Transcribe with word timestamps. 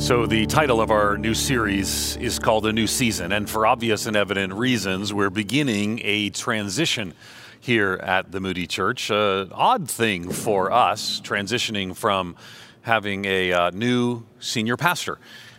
So, 0.00 0.24
the 0.24 0.46
title 0.46 0.80
of 0.80 0.90
our 0.90 1.18
new 1.18 1.34
series 1.34 2.16
is 2.16 2.38
called 2.38 2.64
A 2.64 2.72
New 2.72 2.86
Season, 2.86 3.32
and 3.32 3.48
for 3.48 3.66
obvious 3.66 4.06
and 4.06 4.16
evident 4.16 4.54
reasons, 4.54 5.12
we're 5.12 5.28
beginning 5.28 6.00
a 6.02 6.30
transition 6.30 7.12
here 7.60 8.00
at 8.02 8.32
the 8.32 8.40
Moody 8.40 8.66
Church. 8.66 9.10
An 9.10 9.52
odd 9.52 9.90
thing 9.90 10.32
for 10.32 10.72
us, 10.72 11.20
transitioning 11.20 11.94
from 11.94 12.34
having 12.80 13.26
a 13.26 13.52
uh, 13.52 13.70
new 13.72 14.24
senior 14.38 14.78
pastor. 14.78 15.18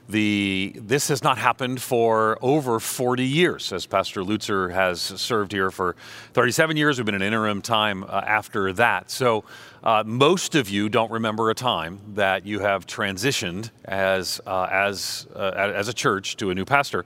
The, 0.09 0.73
this 0.75 1.07
has 1.09 1.23
not 1.23 1.37
happened 1.37 1.79
for 1.79 2.39
over 2.41 2.79
40 2.79 3.23
years, 3.23 3.71
as 3.71 3.85
Pastor 3.85 4.23
Lutzer 4.23 4.73
has 4.73 4.99
served 4.99 5.51
here 5.51 5.69
for 5.69 5.95
37 6.33 6.75
years. 6.77 6.97
We've 6.97 7.05
been 7.05 7.13
an 7.13 7.21
interim 7.21 7.61
time 7.61 8.03
uh, 8.03 8.23
after 8.25 8.73
that. 8.73 9.11
So, 9.11 9.45
uh, 9.84 10.04
most 10.05 10.54
of 10.54 10.70
you 10.70 10.89
don't 10.89 11.11
remember 11.11 11.50
a 11.50 11.55
time 11.55 12.00
that 12.14 12.45
you 12.45 12.59
have 12.59 12.86
transitioned 12.86 13.71
as, 13.86 14.39
uh, 14.46 14.68
as, 14.70 15.28
uh, 15.36 15.71
as 15.75 15.88
a 15.88 15.93
church 15.93 16.38
to 16.38 16.51
a 16.51 16.55
new 16.55 16.65
pastor. 16.65 17.04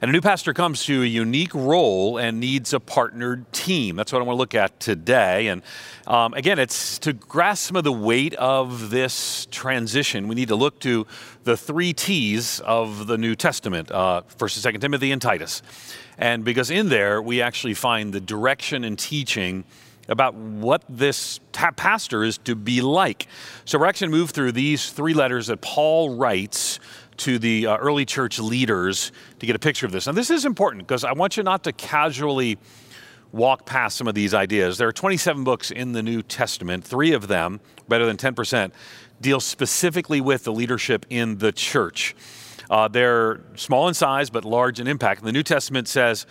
And 0.00 0.08
a 0.08 0.12
new 0.12 0.20
pastor 0.20 0.54
comes 0.54 0.84
to 0.84 1.02
a 1.02 1.06
unique 1.06 1.52
role 1.52 2.18
and 2.18 2.38
needs 2.38 2.72
a 2.72 2.78
partnered 2.80 3.52
team. 3.52 3.96
That's 3.96 4.12
what 4.12 4.22
I 4.22 4.24
want 4.24 4.36
to 4.36 4.38
look 4.38 4.54
at 4.54 4.78
today. 4.78 5.48
And 5.48 5.62
um, 6.06 6.34
again, 6.34 6.60
it's 6.60 6.98
to 7.00 7.12
grasp 7.12 7.68
some 7.68 7.76
of 7.76 7.84
the 7.84 7.92
weight 7.92 8.34
of 8.34 8.90
this 8.90 9.46
transition, 9.50 10.28
we 10.28 10.36
need 10.36 10.48
to 10.48 10.56
look 10.56 10.78
to 10.80 11.06
the 11.42 11.56
three 11.56 11.92
T's 11.92 12.60
of 12.60 13.08
the 13.08 13.18
New 13.18 13.34
Testament 13.34 13.90
uh, 13.90 14.22
1st 14.38 14.64
and 14.64 14.76
2nd 14.76 14.80
Timothy 14.80 15.10
and 15.10 15.20
Titus. 15.20 15.62
And 16.18 16.44
because 16.44 16.70
in 16.70 16.88
there, 16.88 17.20
we 17.20 17.42
actually 17.42 17.74
find 17.74 18.12
the 18.12 18.20
direction 18.20 18.84
and 18.84 18.96
teaching 18.96 19.64
about 20.08 20.34
what 20.34 20.82
this 20.88 21.40
pastor 21.52 22.24
is 22.24 22.38
to 22.38 22.54
be 22.54 22.80
like. 22.80 23.26
So 23.64 23.78
we're 23.78 23.86
actually 23.86 24.08
going 24.08 24.12
to 24.12 24.18
move 24.18 24.30
through 24.30 24.52
these 24.52 24.90
three 24.90 25.14
letters 25.14 25.46
that 25.46 25.60
Paul 25.60 26.16
writes 26.16 26.80
to 27.18 27.38
the 27.38 27.66
uh, 27.66 27.76
early 27.76 28.04
church 28.04 28.38
leaders 28.38 29.12
to 29.38 29.46
get 29.46 29.54
a 29.54 29.58
picture 29.58 29.86
of 29.86 29.92
this. 29.92 30.06
Now, 30.06 30.12
this 30.12 30.30
is 30.30 30.44
important 30.44 30.86
because 30.86 31.04
I 31.04 31.12
want 31.12 31.36
you 31.36 31.42
not 31.42 31.64
to 31.64 31.72
casually 31.72 32.58
walk 33.30 33.64
past 33.64 33.96
some 33.96 34.08
of 34.08 34.14
these 34.14 34.34
ideas. 34.34 34.78
There 34.78 34.88
are 34.88 34.92
27 34.92 35.44
books 35.44 35.70
in 35.70 35.92
the 35.92 36.02
New 36.02 36.22
Testament, 36.22 36.84
three 36.84 37.12
of 37.12 37.28
them, 37.28 37.60
better 37.88 38.06
than 38.06 38.16
10%, 38.16 38.72
deal 39.20 39.40
specifically 39.40 40.20
with 40.20 40.44
the 40.44 40.52
leadership 40.52 41.06
in 41.08 41.38
the 41.38 41.52
church. 41.52 42.14
Uh, 42.68 42.88
they're 42.88 43.40
small 43.54 43.88
in 43.88 43.94
size 43.94 44.30
but 44.30 44.44
large 44.44 44.80
in 44.80 44.86
impact. 44.86 45.20
And 45.20 45.28
the 45.28 45.32
New 45.32 45.42
Testament 45.42 45.88
says 45.88 46.26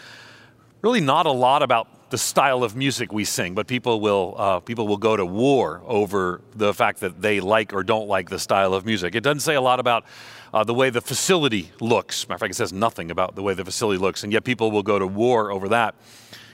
really 0.82 1.02
not 1.02 1.26
a 1.26 1.32
lot 1.32 1.64
about 1.64 1.88
the 2.12 2.18
style 2.18 2.64
of 2.64 2.76
music 2.76 3.12
we 3.12 3.24
sing, 3.24 3.56
but 3.56 3.68
people 3.68 4.02
will, 4.02 4.36
uh, 4.38 4.60
people 4.60 4.88
will 4.88 4.98
go 4.98 5.16
to 5.16 5.26
war 5.26 5.82
over 5.86 6.42
the 6.54 6.74
fact 6.74 7.00
that 7.00 7.22
they 7.22 7.40
like 7.40 7.74
or 7.74 7.84
don't 7.84 8.08
like 8.08 8.30
the 8.30 8.38
style 8.38 8.74
of 8.74 8.86
music. 8.86 9.16
It 9.16 9.22
doesn't 9.22 9.40
say 9.40 9.56
a 9.56 9.62
lot 9.62 9.80
about 9.80 10.06
uh, 10.54 10.64
the 10.64 10.74
way 10.74 10.90
the 10.90 11.02
facility 11.02 11.72
looks. 11.80 12.28
Matter 12.28 12.36
of 12.36 12.40
fact, 12.42 12.52
it 12.52 12.56
says 12.56 12.74
nothing 12.74 13.12
about 13.12 13.36
the 13.36 13.42
way 13.42 13.54
the 13.54 13.66
facility 13.66 13.98
looks, 13.98 14.24
and 14.24 14.34
yet 14.34 14.44
people 14.44 14.72
will 14.72 14.84
go 14.84 15.00
to 15.00 15.08
war 15.08 15.52
over 15.52 15.70
that. 15.70 15.96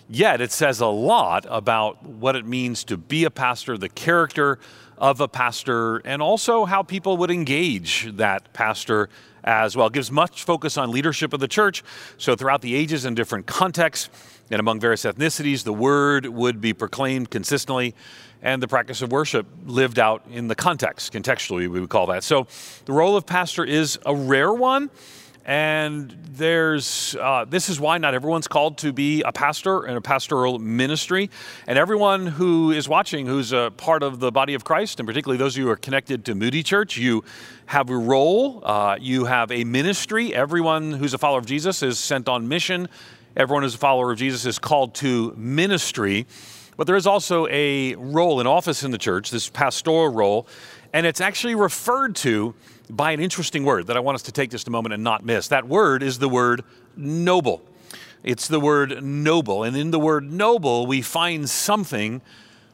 Yet 0.10 0.40
it 0.40 0.52
says 0.52 0.80
a 0.80 0.88
lot 0.88 1.46
about 1.50 2.04
what 2.04 2.36
it 2.36 2.46
means 2.46 2.84
to 2.86 2.96
be 2.96 3.26
a 3.26 3.32
pastor, 3.32 3.78
the 3.78 3.90
character 3.90 4.60
of 4.98 5.20
a 5.20 5.28
pastor, 5.28 5.98
and 6.06 6.22
also 6.22 6.66
how 6.66 6.84
people 6.84 7.18
would 7.18 7.32
engage 7.32 8.16
that 8.16 8.54
pastor 8.54 9.10
as 9.44 9.76
well. 9.76 9.88
It 9.88 9.94
gives 9.94 10.12
much 10.12 10.44
focus 10.44 10.78
on 10.78 10.92
leadership 10.92 11.34
of 11.34 11.40
the 11.40 11.48
church. 11.48 11.84
So 12.18 12.36
throughout 12.36 12.62
the 12.62 12.76
ages 12.76 13.06
and 13.06 13.16
different 13.16 13.48
contexts, 13.48 14.10
and 14.50 14.60
among 14.60 14.80
various 14.80 15.04
ethnicities, 15.04 15.64
the 15.64 15.74
word 15.74 16.26
would 16.26 16.62
be 16.62 16.74
proclaimed 16.74 17.30
consistently, 17.30 17.94
and 18.42 18.62
the 18.62 18.68
practice 18.68 19.02
of 19.02 19.12
worship 19.12 19.46
lived 19.66 20.00
out 20.00 20.24
in 20.32 20.48
the 20.48 20.56
context. 20.56 21.14
Contextually, 21.14 21.68
we 21.68 21.80
would 21.80 21.90
call 21.90 22.08
that. 22.08 22.24
So, 22.24 22.48
the 22.86 22.94
role 22.94 23.18
of 23.18 23.26
pastor 23.26 23.64
is 23.64 24.00
a 24.06 24.16
rare 24.16 24.54
one, 24.54 24.90
and 25.46 26.16
there's 26.32 27.16
uh, 27.20 27.46
this 27.46 27.70
is 27.70 27.80
why 27.80 27.98
not 27.98 28.14
everyone's 28.14 28.48
called 28.48 28.78
to 28.80 28.94
be 28.94 29.22
a 29.24 29.32
pastor 29.32 29.88
in 29.88 29.96
a 29.96 30.02
pastoral 30.02 30.60
ministry, 30.60 31.30
and 31.66 31.80
everyone 31.80 32.28
who 32.28 32.72
is 32.72 32.88
watching, 32.88 33.26
who's 33.26 33.54
a 33.54 33.72
part 33.78 34.04
of 34.04 34.20
the 34.20 34.32
body 34.32 34.54
of 34.54 34.64
Christ, 34.64 35.00
and 35.00 35.08
particularly 35.08 35.38
those 35.38 35.56
of 35.56 35.60
you 35.60 35.66
who 35.66 35.72
are 35.72 35.78
connected 35.78 36.26
to 36.26 36.36
Moody 36.36 36.64
Church, 36.64 36.98
you 36.98 37.24
have 37.66 37.90
a 37.90 37.98
role, 37.98 38.62
uh, 38.64 38.98
you 39.00 39.26
have 39.26 39.52
a 39.52 39.64
ministry. 39.64 40.34
Everyone 40.34 40.92
who's 40.92 41.14
a 41.14 41.18
follower 41.18 41.40
of 41.40 41.46
Jesus 41.46 41.82
is 41.82 41.98
sent 41.98 42.30
on 42.30 42.48
mission 42.48 42.88
Everyone 43.38 43.62
who's 43.62 43.76
a 43.76 43.78
follower 43.78 44.12
of 44.12 44.18
Jesus 44.18 44.48
is 44.48 44.58
called 44.58 44.96
to 44.96 45.32
ministry, 45.38 46.26
but 46.76 46.88
there 46.88 46.96
is 46.96 47.06
also 47.06 47.46
a 47.52 47.94
role, 47.94 48.40
an 48.40 48.48
office 48.48 48.82
in 48.82 48.90
the 48.90 48.98
church, 48.98 49.30
this 49.30 49.48
pastoral 49.48 50.10
role, 50.10 50.48
and 50.92 51.06
it's 51.06 51.22
actually 51.22 51.54
referred 51.54 52.16
to 52.16 52.56
by 52.90 53.12
an 53.12 53.20
interesting 53.20 53.64
word 53.64 53.86
that 53.88 53.96
I 53.96 54.00
want 54.00 54.16
us 54.16 54.24
to 54.24 54.32
take 54.32 54.50
just 54.50 54.68
a 54.68 54.72
moment 54.72 54.96
and 54.96 55.04
not 55.04 55.24
miss. 55.24 55.50
That 55.50 55.68
word 55.68 56.02
is 56.02 56.18
the 56.18 56.28
word 56.28 56.64
noble. 56.96 57.62
It's 58.24 58.48
the 58.48 58.60
word 58.60 59.04
noble, 59.04 59.62
and 59.62 59.78
in 59.78 59.92
the 59.92 60.00
word 60.00 60.32
noble, 60.32 60.88
we 60.88 61.04
find 61.04 61.48
something 61.48 62.24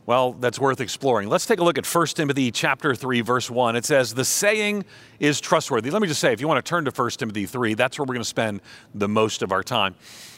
well, 0.06 0.34
that's 0.34 0.60
worth 0.60 0.82
exploring. 0.82 1.30
Let's 1.30 1.46
take 1.46 1.60
a 1.60 1.64
look 1.64 1.78
at 1.78 1.86
1 1.86 2.08
Timothy 2.08 2.52
chapter 2.52 2.94
3 2.94 3.22
verse 3.22 3.50
1. 3.50 3.78
It 3.78 3.86
says, 3.86 4.14
"The 4.14 4.26
saying 4.26 4.84
is 5.20 5.40
trustworthy." 5.40 5.92
Let 5.92 6.02
me 6.02 6.10
just 6.10 6.20
say, 6.20 6.34
if 6.34 6.42
you 6.42 6.48
want 6.48 6.64
to 6.64 6.70
turn 6.70 6.84
to 6.84 6.92
1 6.92 7.20
Timothy 7.20 7.46
3, 7.46 7.74
that's 7.74 7.98
where 7.98 8.04
we're 8.04 8.16
going 8.16 8.22
to 8.22 8.28
spend 8.28 8.60
the 8.94 9.08
most 9.08 9.42
of 9.42 9.54
our 9.54 9.64
time. 9.64 9.96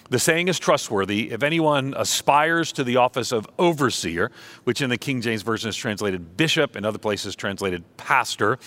The 0.07 0.19
saying 0.19 0.49
is 0.49 0.59
trustworthy. 0.59 1.31
If 1.31 1.41
anyone 1.41 1.95
aspires 1.97 2.71
to 2.73 2.83
the 2.83 2.97
office 2.97 3.31
of 3.31 3.47
overseer, 3.57 4.29
which 4.63 4.79
in 4.79 4.91
the 4.91 4.99
King 4.99 5.19
James 5.19 5.41
Version 5.41 5.67
is 5.67 5.75
translated 5.75 6.37
bishop, 6.37 6.75
in 6.75 6.85
other 6.85 6.99
places 6.99 7.35
translated 7.35 7.83
pastor, 7.97 8.59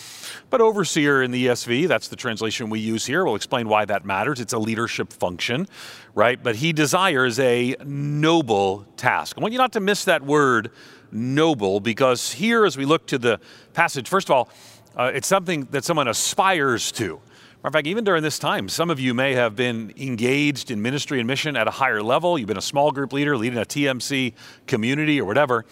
but 0.51 0.61
overseer 0.61 1.23
in 1.23 1.31
the 1.31 1.47
ESV, 1.47 1.87
that's 1.87 2.09
the 2.09 2.17
translation 2.17 2.71
we 2.71 2.81
use 2.81 3.07
here. 3.07 3.25
We'll 3.25 3.37
explain 3.37 3.69
why 3.69 3.85
that 3.85 4.05
matters. 4.05 4.41
It's 4.41 4.53
a 4.53 4.59
leadership 4.59 5.13
function, 5.13 5.69
right? 6.13 6.43
But 6.43 6.57
he 6.57 6.73
desires 6.73 7.39
a 7.39 7.77
noble 7.85 8.85
task. 8.97 9.39
I 9.39 9.41
want 9.41 9.53
you 9.53 9.59
not 9.59 9.73
to 9.75 9.81
miss 9.81 10.07
that 10.07 10.23
word 10.25 10.73
noble 11.13 11.79
because 11.79 12.33
here, 12.33 12.65
as 12.65 12.77
we 12.77 12.85
look 12.85 13.07
to 13.07 13.19
the 13.19 13.39
passage, 13.75 14.09
first 14.09 14.29
of 14.29 14.35
all, 14.35 14.49
uh, 14.97 15.13
it's 15.15 15.29
something 15.29 15.69
that 15.71 15.85
someone 15.85 16.09
aspires 16.09 16.91
to. 16.93 17.21
Matter 17.59 17.71
of 17.71 17.73
fact, 17.73 17.87
even 17.89 18.05
during 18.05 18.23
this 18.23 18.39
time, 18.39 18.69
some 18.69 18.89
of 18.89 19.01
you 19.01 19.15
may 19.15 19.35
have 19.35 19.57
been 19.57 19.93
engaged 19.97 20.71
in 20.71 20.81
ministry 20.81 21.19
and 21.19 21.27
mission 21.27 21.57
at 21.57 21.67
a 21.67 21.73
higher 21.73 22.01
level. 22.01 22.39
You've 22.39 22.47
been 22.47 22.57
a 22.57 22.61
small 22.61 22.93
group 22.93 23.13
leader, 23.13 23.37
leading 23.37 23.59
a 23.59 23.65
TMC 23.65 24.33
community 24.69 25.21
or 25.21 25.25
whatever. 25.25 25.65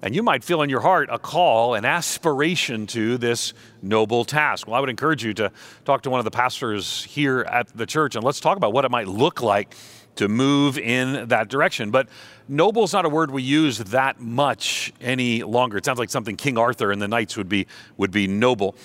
And 0.00 0.14
you 0.14 0.22
might 0.22 0.42
feel 0.42 0.62
in 0.62 0.70
your 0.70 0.80
heart 0.80 1.10
a 1.12 1.18
call, 1.18 1.74
an 1.74 1.84
aspiration 1.84 2.86
to 2.88 3.18
this 3.18 3.52
noble 3.82 4.24
task. 4.24 4.66
Well, 4.66 4.74
I 4.74 4.80
would 4.80 4.88
encourage 4.88 5.22
you 5.22 5.34
to 5.34 5.52
talk 5.84 6.00
to 6.04 6.10
one 6.10 6.18
of 6.18 6.24
the 6.24 6.30
pastors 6.30 7.04
here 7.04 7.40
at 7.40 7.68
the 7.76 7.84
church 7.84 8.14
and 8.14 8.24
let's 8.24 8.40
talk 8.40 8.56
about 8.56 8.72
what 8.72 8.86
it 8.86 8.90
might 8.90 9.06
look 9.06 9.42
like 9.42 9.74
to 10.16 10.28
move 10.28 10.78
in 10.78 11.28
that 11.28 11.48
direction. 11.48 11.90
But 11.90 12.08
noble 12.48 12.84
is 12.84 12.94
not 12.94 13.04
a 13.04 13.08
word 13.10 13.30
we 13.30 13.42
use 13.42 13.76
that 13.78 14.18
much 14.18 14.94
any 14.98 15.42
longer. 15.42 15.76
It 15.76 15.84
sounds 15.84 15.98
like 15.98 16.08
something 16.08 16.36
King 16.36 16.56
Arthur 16.56 16.90
and 16.90 17.02
the 17.02 17.08
knights 17.08 17.36
would 17.36 17.50
be 17.50 17.66
would 17.98 18.12
be 18.12 18.26
noble. 18.26 18.76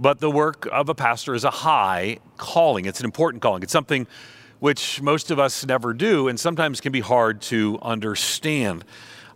But 0.00 0.18
the 0.18 0.30
work 0.30 0.66
of 0.72 0.88
a 0.88 0.94
pastor 0.94 1.34
is 1.34 1.44
a 1.44 1.50
high 1.50 2.20
calling, 2.38 2.86
it's 2.86 3.00
an 3.00 3.04
important 3.04 3.42
calling. 3.42 3.62
It's 3.62 3.72
something 3.72 4.06
which 4.58 5.02
most 5.02 5.30
of 5.30 5.38
us 5.38 5.66
never 5.66 5.92
do 5.92 6.28
and 6.28 6.40
sometimes 6.40 6.80
can 6.80 6.90
be 6.90 7.00
hard 7.00 7.42
to 7.42 7.78
understand. 7.82 8.84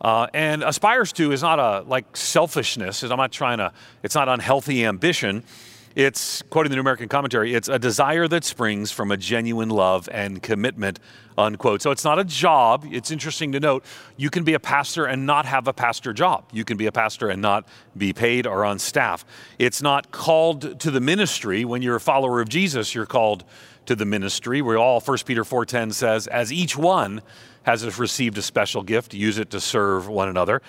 Uh, 0.00 0.26
and 0.32 0.62
aspires 0.62 1.12
to 1.12 1.32
is 1.32 1.42
not 1.42 1.58
a 1.58 1.82
like 1.86 2.16
selfishness. 2.16 3.02
I'm 3.02 3.16
not 3.16 3.30
trying 3.30 3.58
to. 3.58 3.72
It's 4.02 4.14
not 4.14 4.28
unhealthy 4.28 4.84
ambition. 4.84 5.44
It's, 5.94 6.42
quoting 6.50 6.70
the 6.70 6.76
New 6.76 6.80
American 6.80 7.08
Commentary, 7.08 7.54
it's 7.54 7.68
a 7.68 7.78
desire 7.78 8.26
that 8.26 8.42
springs 8.42 8.90
from 8.90 9.12
a 9.12 9.16
genuine 9.16 9.68
love 9.68 10.08
and 10.10 10.42
commitment, 10.42 10.98
unquote. 11.38 11.82
So 11.82 11.92
it's 11.92 12.02
not 12.02 12.18
a 12.18 12.24
job. 12.24 12.84
It's 12.90 13.12
interesting 13.12 13.52
to 13.52 13.60
note 13.60 13.84
you 14.16 14.28
can 14.28 14.42
be 14.42 14.54
a 14.54 14.58
pastor 14.58 15.04
and 15.06 15.24
not 15.24 15.46
have 15.46 15.68
a 15.68 15.72
pastor 15.72 16.12
job. 16.12 16.46
You 16.52 16.64
can 16.64 16.76
be 16.76 16.86
a 16.86 16.92
pastor 16.92 17.28
and 17.28 17.40
not 17.40 17.68
be 17.96 18.12
paid 18.12 18.44
or 18.44 18.64
on 18.64 18.80
staff. 18.80 19.24
It's 19.60 19.80
not 19.80 20.10
called 20.10 20.80
to 20.80 20.90
the 20.90 21.00
ministry. 21.00 21.64
When 21.64 21.80
you're 21.80 21.96
a 21.96 22.00
follower 22.00 22.40
of 22.40 22.48
Jesus, 22.48 22.92
you're 22.92 23.06
called 23.06 23.44
to 23.86 23.94
the 23.94 24.04
ministry. 24.04 24.62
We're 24.62 24.78
all, 24.78 25.00
1 25.00 25.18
Peter 25.24 25.44
4.10 25.44 25.92
says, 25.92 26.26
as 26.26 26.52
each 26.52 26.76
one 26.76 27.22
has 27.62 27.98
received 27.98 28.36
a 28.36 28.42
special 28.42 28.82
gift, 28.82 29.14
use 29.14 29.38
it 29.38 29.50
to 29.50 29.60
serve 29.60 30.08
one 30.08 30.28
another. 30.28 30.60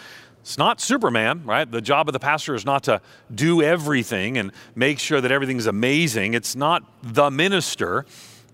It's 0.45 0.59
not 0.59 0.79
Superman, 0.79 1.43
right? 1.43 1.69
The 1.69 1.81
job 1.81 2.07
of 2.07 2.13
the 2.13 2.19
pastor 2.19 2.53
is 2.53 2.65
not 2.65 2.83
to 2.83 3.01
do 3.33 3.63
everything 3.63 4.37
and 4.37 4.51
make 4.75 4.99
sure 4.99 5.19
that 5.19 5.31
everything's 5.31 5.65
amazing. 5.65 6.35
It's 6.35 6.55
not 6.55 6.83
the 7.01 7.31
minister. 7.31 8.05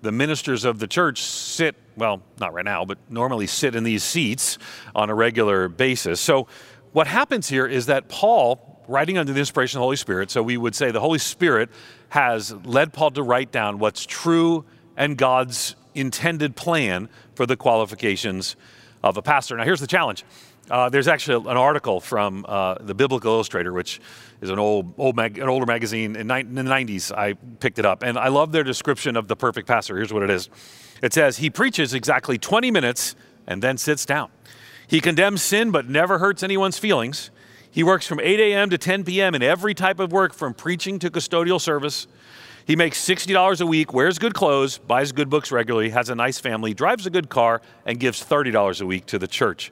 The 0.01 0.13
ministers 0.13 0.63
of 0.63 0.79
the 0.79 0.87
church 0.87 1.21
sit, 1.21 1.75
well, 1.97 2.21
not 2.39 2.53
right 2.53 2.63
now, 2.63 2.85
but 2.85 2.97
normally 3.09 3.45
sit 3.45 3.75
in 3.75 3.83
these 3.83 4.05
seats 4.05 4.57
on 4.95 5.09
a 5.09 5.13
regular 5.13 5.67
basis. 5.67 6.21
So, 6.21 6.47
what 6.93 7.07
happens 7.07 7.49
here 7.49 7.67
is 7.67 7.87
that 7.87 8.07
Paul, 8.07 8.85
writing 8.87 9.17
under 9.17 9.33
the 9.33 9.39
inspiration 9.39 9.77
of 9.77 9.81
the 9.81 9.85
Holy 9.87 9.97
Spirit, 9.97 10.31
so 10.31 10.41
we 10.41 10.55
would 10.55 10.75
say 10.75 10.91
the 10.91 11.01
Holy 11.01 11.19
Spirit 11.19 11.69
has 12.07 12.53
led 12.63 12.93
Paul 12.93 13.11
to 13.11 13.21
write 13.21 13.51
down 13.51 13.79
what's 13.79 14.05
true 14.05 14.63
and 14.95 15.17
God's 15.17 15.75
intended 15.93 16.55
plan 16.55 17.09
for 17.35 17.45
the 17.45 17.57
qualifications 17.57 18.55
of 19.03 19.17
a 19.17 19.21
pastor. 19.21 19.57
Now, 19.57 19.65
here's 19.65 19.81
the 19.81 19.87
challenge 19.87 20.23
Uh, 20.71 20.87
there's 20.87 21.09
actually 21.09 21.49
an 21.51 21.57
article 21.57 21.99
from 21.99 22.45
uh, 22.47 22.75
the 22.79 22.95
Biblical 22.95 23.33
Illustrator, 23.33 23.73
which 23.73 23.99
is 24.39 24.49
an 24.49 24.57
old, 24.57 24.93
old 24.97 25.17
mag- 25.17 25.37
an 25.37 25.49
older 25.49 25.65
magazine 25.65 26.15
in, 26.15 26.31
in 26.31 26.55
the 26.55 26.61
90s. 26.61 27.11
I 27.11 27.33
picked 27.59 27.77
it 27.77 27.85
up, 27.85 28.03
and 28.03 28.17
I 28.17 28.29
love 28.29 28.53
their 28.53 28.63
description 28.63 29.17
of 29.17 29.27
the 29.27 29.35
perfect 29.35 29.67
pastor. 29.67 29.97
Here's 29.97 30.13
what 30.13 30.23
it 30.23 30.29
is. 30.29 30.49
It 31.03 31.13
says 31.13 31.37
he 31.37 31.49
preaches 31.49 31.93
exactly 31.93 32.37
20 32.37 32.71
minutes 32.71 33.17
and 33.45 33.61
then 33.61 33.77
sits 33.77 34.05
down. 34.05 34.29
He 34.87 35.01
condemns 35.01 35.41
sin 35.41 35.71
but 35.71 35.89
never 35.89 36.19
hurts 36.19 36.41
anyone's 36.41 36.77
feelings. 36.77 37.31
He 37.69 37.83
works 37.83 38.07
from 38.07 38.21
8 38.21 38.39
a.m. 38.39 38.69
to 38.69 38.77
10 38.77 39.03
p.m. 39.03 39.35
in 39.35 39.43
every 39.43 39.73
type 39.73 39.99
of 39.99 40.13
work, 40.13 40.33
from 40.33 40.53
preaching 40.53 40.99
to 40.99 41.09
custodial 41.09 41.59
service. 41.59 42.07
He 42.65 42.77
makes 42.77 43.03
$60 43.05 43.59
a 43.59 43.65
week, 43.65 43.93
wears 43.93 44.19
good 44.19 44.33
clothes, 44.33 44.77
buys 44.77 45.11
good 45.11 45.29
books 45.29 45.51
regularly, 45.51 45.89
has 45.89 46.09
a 46.09 46.15
nice 46.15 46.39
family, 46.39 46.73
drives 46.73 47.05
a 47.05 47.09
good 47.09 47.27
car, 47.27 47.61
and 47.85 47.99
gives 47.99 48.23
$30 48.23 48.81
a 48.81 48.85
week 48.85 49.05
to 49.07 49.19
the 49.19 49.27
church. 49.27 49.71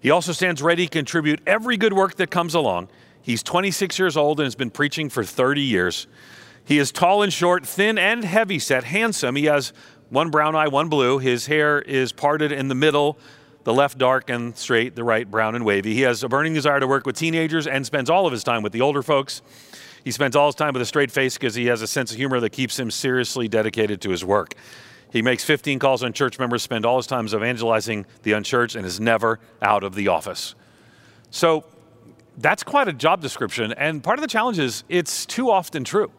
He 0.00 0.10
also 0.10 0.32
stands 0.32 0.62
ready 0.62 0.86
to 0.86 0.90
contribute 0.90 1.40
every 1.46 1.76
good 1.76 1.92
work 1.92 2.16
that 2.16 2.30
comes 2.30 2.54
along. 2.54 2.88
He's 3.20 3.42
26 3.42 3.98
years 3.98 4.16
old 4.16 4.40
and 4.40 4.46
has 4.46 4.54
been 4.54 4.70
preaching 4.70 5.08
for 5.08 5.24
30 5.24 5.60
years. 5.60 6.06
He 6.64 6.78
is 6.78 6.92
tall 6.92 7.22
and 7.22 7.32
short, 7.32 7.66
thin 7.66 7.98
and 7.98 8.24
heavy 8.24 8.58
set, 8.58 8.84
handsome. 8.84 9.36
He 9.36 9.46
has 9.46 9.72
one 10.10 10.30
brown 10.30 10.54
eye, 10.54 10.68
one 10.68 10.88
blue. 10.88 11.18
His 11.18 11.46
hair 11.46 11.80
is 11.80 12.12
parted 12.12 12.52
in 12.52 12.68
the 12.68 12.74
middle, 12.74 13.18
the 13.64 13.74
left 13.74 13.98
dark 13.98 14.30
and 14.30 14.56
straight, 14.56 14.94
the 14.94 15.04
right 15.04 15.28
brown 15.28 15.54
and 15.54 15.64
wavy. 15.64 15.94
He 15.94 16.02
has 16.02 16.22
a 16.22 16.28
burning 16.28 16.54
desire 16.54 16.80
to 16.80 16.86
work 16.86 17.06
with 17.06 17.16
teenagers 17.16 17.66
and 17.66 17.84
spends 17.84 18.08
all 18.08 18.26
of 18.26 18.32
his 18.32 18.44
time 18.44 18.62
with 18.62 18.72
the 18.72 18.80
older 18.80 19.02
folks. 19.02 19.42
He 20.04 20.10
spends 20.10 20.36
all 20.36 20.46
his 20.46 20.54
time 20.54 20.72
with 20.72 20.82
a 20.82 20.86
straight 20.86 21.10
face 21.10 21.34
because 21.34 21.54
he 21.54 21.66
has 21.66 21.82
a 21.82 21.86
sense 21.86 22.12
of 22.12 22.16
humor 22.16 22.40
that 22.40 22.50
keeps 22.50 22.78
him 22.78 22.90
seriously 22.90 23.48
dedicated 23.48 24.00
to 24.02 24.10
his 24.10 24.24
work. 24.24 24.54
He 25.10 25.22
makes 25.22 25.44
15 25.44 25.78
calls 25.78 26.02
on 26.02 26.12
church 26.12 26.38
members, 26.38 26.62
spend 26.62 26.84
all 26.84 26.98
his 26.98 27.06
time 27.06 27.26
evangelizing 27.26 28.06
the 28.22 28.32
unchurched, 28.32 28.76
and 28.76 28.84
is 28.84 29.00
never 29.00 29.40
out 29.62 29.82
of 29.82 29.94
the 29.94 30.08
office. 30.08 30.54
So 31.30 31.64
that's 32.36 32.62
quite 32.62 32.88
a 32.88 32.92
job 32.92 33.20
description. 33.20 33.72
And 33.72 34.02
part 34.02 34.18
of 34.18 34.22
the 34.22 34.28
challenge 34.28 34.58
is 34.58 34.84
it's 34.88 35.26
too 35.26 35.50
often 35.50 35.84
true. 35.84 36.10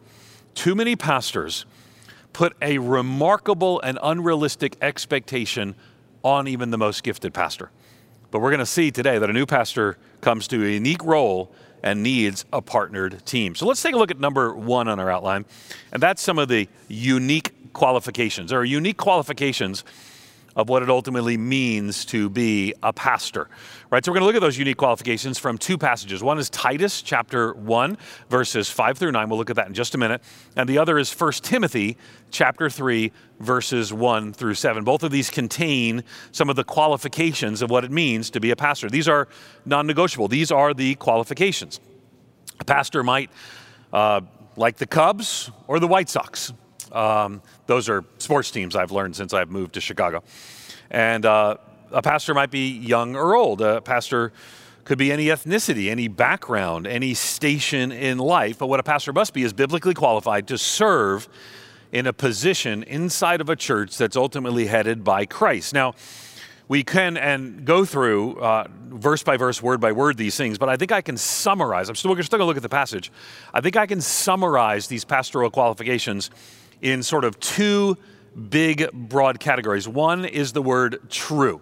Too 0.54 0.74
many 0.74 0.96
pastors 0.96 1.66
put 2.32 2.54
a 2.60 2.78
remarkable 2.78 3.80
and 3.80 3.98
unrealistic 4.02 4.76
expectation 4.80 5.74
on 6.22 6.48
even 6.48 6.70
the 6.70 6.78
most 6.78 7.02
gifted 7.02 7.32
pastor. 7.32 7.70
But 8.30 8.40
we're 8.40 8.50
going 8.50 8.60
to 8.60 8.66
see 8.66 8.90
today 8.90 9.18
that 9.18 9.28
a 9.28 9.32
new 9.32 9.46
pastor 9.46 9.96
comes 10.20 10.46
to 10.48 10.64
a 10.64 10.68
unique 10.68 11.04
role 11.04 11.52
and 11.82 12.02
needs 12.02 12.44
a 12.52 12.60
partnered 12.60 13.24
team. 13.26 13.54
So 13.54 13.66
let's 13.66 13.82
take 13.82 13.94
a 13.94 13.98
look 13.98 14.10
at 14.10 14.20
number 14.20 14.54
one 14.54 14.88
on 14.88 15.00
our 15.00 15.10
outline, 15.10 15.44
and 15.92 16.02
that's 16.02 16.22
some 16.22 16.38
of 16.38 16.48
the 16.48 16.68
unique 16.88 17.72
qualifications. 17.72 18.50
There 18.50 18.60
are 18.60 18.64
unique 18.64 18.96
qualifications 18.96 19.84
of 20.56 20.68
what 20.68 20.82
it 20.82 20.90
ultimately 20.90 21.36
means 21.36 22.04
to 22.06 22.28
be 22.28 22.74
a 22.82 22.92
pastor. 22.92 23.48
Right? 23.90 24.04
So 24.04 24.10
we're 24.10 24.20
going 24.20 24.22
to 24.22 24.26
look 24.26 24.36
at 24.36 24.42
those 24.42 24.58
unique 24.58 24.76
qualifications 24.76 25.38
from 25.38 25.58
two 25.58 25.78
passages. 25.78 26.22
One 26.22 26.38
is 26.38 26.50
Titus 26.50 27.02
chapter 27.02 27.52
1 27.54 27.96
verses 28.28 28.70
5 28.70 28.98
through 28.98 29.12
9. 29.12 29.28
We'll 29.28 29.38
look 29.38 29.50
at 29.50 29.56
that 29.56 29.68
in 29.68 29.74
just 29.74 29.94
a 29.94 29.98
minute. 29.98 30.22
And 30.56 30.68
the 30.68 30.78
other 30.78 30.98
is 30.98 31.12
1 31.12 31.32
Timothy 31.42 31.96
chapter 32.30 32.68
3 32.70 33.12
verses 33.38 33.92
1 33.92 34.32
through 34.32 34.54
7. 34.54 34.84
Both 34.84 35.02
of 35.02 35.10
these 35.10 35.30
contain 35.30 36.04
some 36.32 36.50
of 36.50 36.56
the 36.56 36.64
qualifications 36.64 37.62
of 37.62 37.70
what 37.70 37.84
it 37.84 37.90
means 37.90 38.30
to 38.30 38.40
be 38.40 38.50
a 38.50 38.56
pastor. 38.56 38.88
These 38.88 39.08
are 39.08 39.28
non-negotiable. 39.64 40.28
These 40.28 40.50
are 40.52 40.74
the 40.74 40.94
qualifications. 40.96 41.80
A 42.58 42.64
pastor 42.64 43.02
might 43.02 43.30
uh, 43.92 44.20
like 44.56 44.76
the 44.76 44.86
Cubs 44.86 45.50
or 45.66 45.80
the 45.80 45.88
White 45.88 46.08
Sox. 46.08 46.52
Um, 46.92 47.42
those 47.66 47.88
are 47.88 48.04
sports 48.18 48.50
teams 48.50 48.76
I've 48.76 48.92
learned 48.92 49.16
since 49.16 49.32
I've 49.32 49.50
moved 49.50 49.74
to 49.74 49.80
Chicago. 49.80 50.22
And 50.90 51.24
uh, 51.24 51.56
a 51.92 52.02
pastor 52.02 52.34
might 52.34 52.50
be 52.50 52.70
young 52.70 53.16
or 53.16 53.34
old. 53.34 53.60
A 53.60 53.80
pastor 53.80 54.32
could 54.84 54.98
be 54.98 55.12
any 55.12 55.26
ethnicity, 55.26 55.90
any 55.90 56.08
background, 56.08 56.86
any 56.86 57.14
station 57.14 57.92
in 57.92 58.18
life. 58.18 58.58
But 58.58 58.68
what 58.68 58.80
a 58.80 58.82
pastor 58.82 59.12
must 59.12 59.32
be 59.32 59.42
is 59.42 59.52
biblically 59.52 59.94
qualified 59.94 60.48
to 60.48 60.58
serve 60.58 61.28
in 61.92 62.06
a 62.06 62.12
position 62.12 62.82
inside 62.84 63.40
of 63.40 63.48
a 63.48 63.56
church 63.56 63.96
that's 63.96 64.16
ultimately 64.16 64.66
headed 64.66 65.04
by 65.04 65.26
Christ. 65.26 65.74
Now, 65.74 65.94
we 66.68 66.84
can 66.84 67.16
and 67.16 67.64
go 67.64 67.84
through 67.84 68.38
uh, 68.40 68.68
verse 68.70 69.24
by 69.24 69.36
verse, 69.36 69.60
word 69.60 69.80
by 69.80 69.90
word 69.90 70.16
these 70.16 70.36
things, 70.36 70.56
but 70.56 70.68
I 70.68 70.76
think 70.76 70.92
I 70.92 71.00
can 71.00 71.16
summarize. 71.16 71.88
I'm 71.88 71.96
still, 71.96 72.14
still 72.22 72.38
going 72.38 72.40
to 72.40 72.46
look 72.46 72.56
at 72.56 72.62
the 72.62 72.68
passage. 72.68 73.10
I 73.52 73.60
think 73.60 73.76
I 73.76 73.86
can 73.86 74.00
summarize 74.00 74.86
these 74.86 75.04
pastoral 75.04 75.50
qualifications 75.50 76.30
in 76.82 77.02
sort 77.02 77.24
of 77.24 77.38
two 77.40 77.96
big, 78.48 78.90
broad 78.92 79.40
categories. 79.40 79.88
One 79.88 80.24
is 80.24 80.52
the 80.52 80.62
word 80.62 81.00
true. 81.10 81.60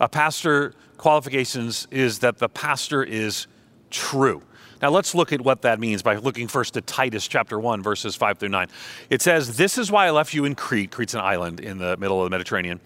A 0.00 0.08
pastor 0.08 0.74
qualifications 0.96 1.86
is 1.90 2.20
that 2.20 2.38
the 2.38 2.48
pastor 2.48 3.02
is 3.02 3.46
true. 3.90 4.42
Now 4.80 4.90
let's 4.90 5.14
look 5.14 5.32
at 5.32 5.40
what 5.40 5.62
that 5.62 5.80
means 5.80 6.02
by 6.02 6.16
looking 6.16 6.46
first 6.46 6.74
to 6.74 6.80
Titus 6.80 7.26
chapter 7.26 7.58
1, 7.58 7.82
verses 7.82 8.14
5 8.14 8.38
through 8.38 8.50
9. 8.50 8.68
It 9.10 9.22
says, 9.22 9.56
This 9.56 9.76
is 9.76 9.90
why 9.90 10.06
I 10.06 10.10
left 10.10 10.34
you 10.34 10.44
in 10.44 10.54
Crete. 10.54 10.90
Crete's 10.90 11.14
an 11.14 11.20
island 11.20 11.60
in 11.60 11.78
the 11.78 11.96
middle 11.96 12.20
of 12.22 12.26
the 12.26 12.30
Mediterranean, 12.30 12.80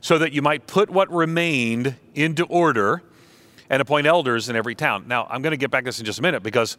so 0.00 0.18
that 0.18 0.32
you 0.32 0.40
might 0.40 0.66
put 0.66 0.88
what 0.88 1.12
remained 1.12 1.96
into 2.14 2.44
order 2.46 3.02
and 3.68 3.82
appoint 3.82 4.06
elders 4.06 4.48
in 4.48 4.56
every 4.56 4.74
town. 4.74 5.04
Now, 5.06 5.26
I'm 5.28 5.42
going 5.42 5.52
to 5.52 5.58
get 5.58 5.70
back 5.70 5.84
to 5.84 5.88
this 5.88 5.98
in 5.98 6.06
just 6.06 6.18
a 6.18 6.22
minute 6.22 6.42
because 6.42 6.76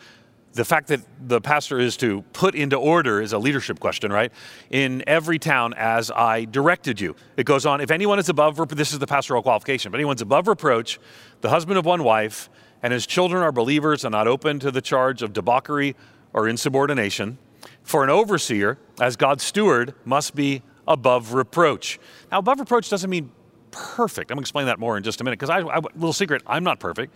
the 0.56 0.63
fact 0.63 0.88
that 0.88 1.02
the 1.28 1.42
pastor 1.42 1.80
is 1.80 1.98
to 1.98 2.22
put 2.31 2.56
into 2.56 2.78
order 2.78 3.22
is 3.22 3.34
a 3.34 3.38
leadership 3.38 3.78
question, 3.80 4.12
right? 4.12 4.31
In 4.69 5.04
every 5.06 5.38
town 5.38 5.74
as 5.74 6.12
I 6.12 6.46
directed 6.46 7.02
you. 7.02 7.16
It 7.36 7.46
goes 7.46 7.66
on, 7.66 7.81
if 7.81 7.92
anyone 7.92 8.19
is 8.19 8.30
above, 8.30 8.69
this 8.69 8.94
is 8.94 9.00
the 9.00 9.07
pastoral 9.07 9.44
qualification, 9.44 9.92
but 9.92 9.98
anyone's 9.98 10.22
above 10.22 10.48
reproach, 10.48 10.98
the 11.42 11.50
husband 11.50 11.78
of 11.78 11.86
one 11.86 12.04
wife, 12.04 12.50
and 12.81 12.94
his 12.94 13.06
children 13.06 13.44
are 13.44 13.52
believers 13.52 14.06
and 14.06 14.13
not 14.13 14.28
open 14.28 14.60
to 14.60 14.72
the 14.72 14.81
charge 14.81 15.22
of 15.22 15.34
debauchery 15.34 15.94
or 16.31 16.48
insubordination, 16.48 17.38
for 17.84 18.06
an 18.06 18.10
overseer, 18.10 18.78
as 19.00 19.18
God's 19.18 19.44
steward, 19.44 19.94
must 20.06 20.36
be 20.36 20.63
above 20.88 21.34
reproach. 21.34 22.00
Now, 22.31 22.40
above 22.40 22.60
reproach 22.62 22.90
doesn't 22.90 23.10
mean 23.10 23.30
perfect. 23.72 24.31
I'm 24.31 24.36
going 24.36 24.44
to 24.44 24.48
explain 24.48 24.68
that 24.68 24.80
more 24.80 24.96
in 24.96 25.04
just 25.04 25.19
a 25.19 25.24
minute 25.25 25.38
because 25.38 25.50
I, 25.50 25.60
I, 25.60 25.80
little 25.96 26.13
secret, 26.13 26.44
I'm 26.48 26.63
not 26.63 26.80
perfect. 26.80 27.13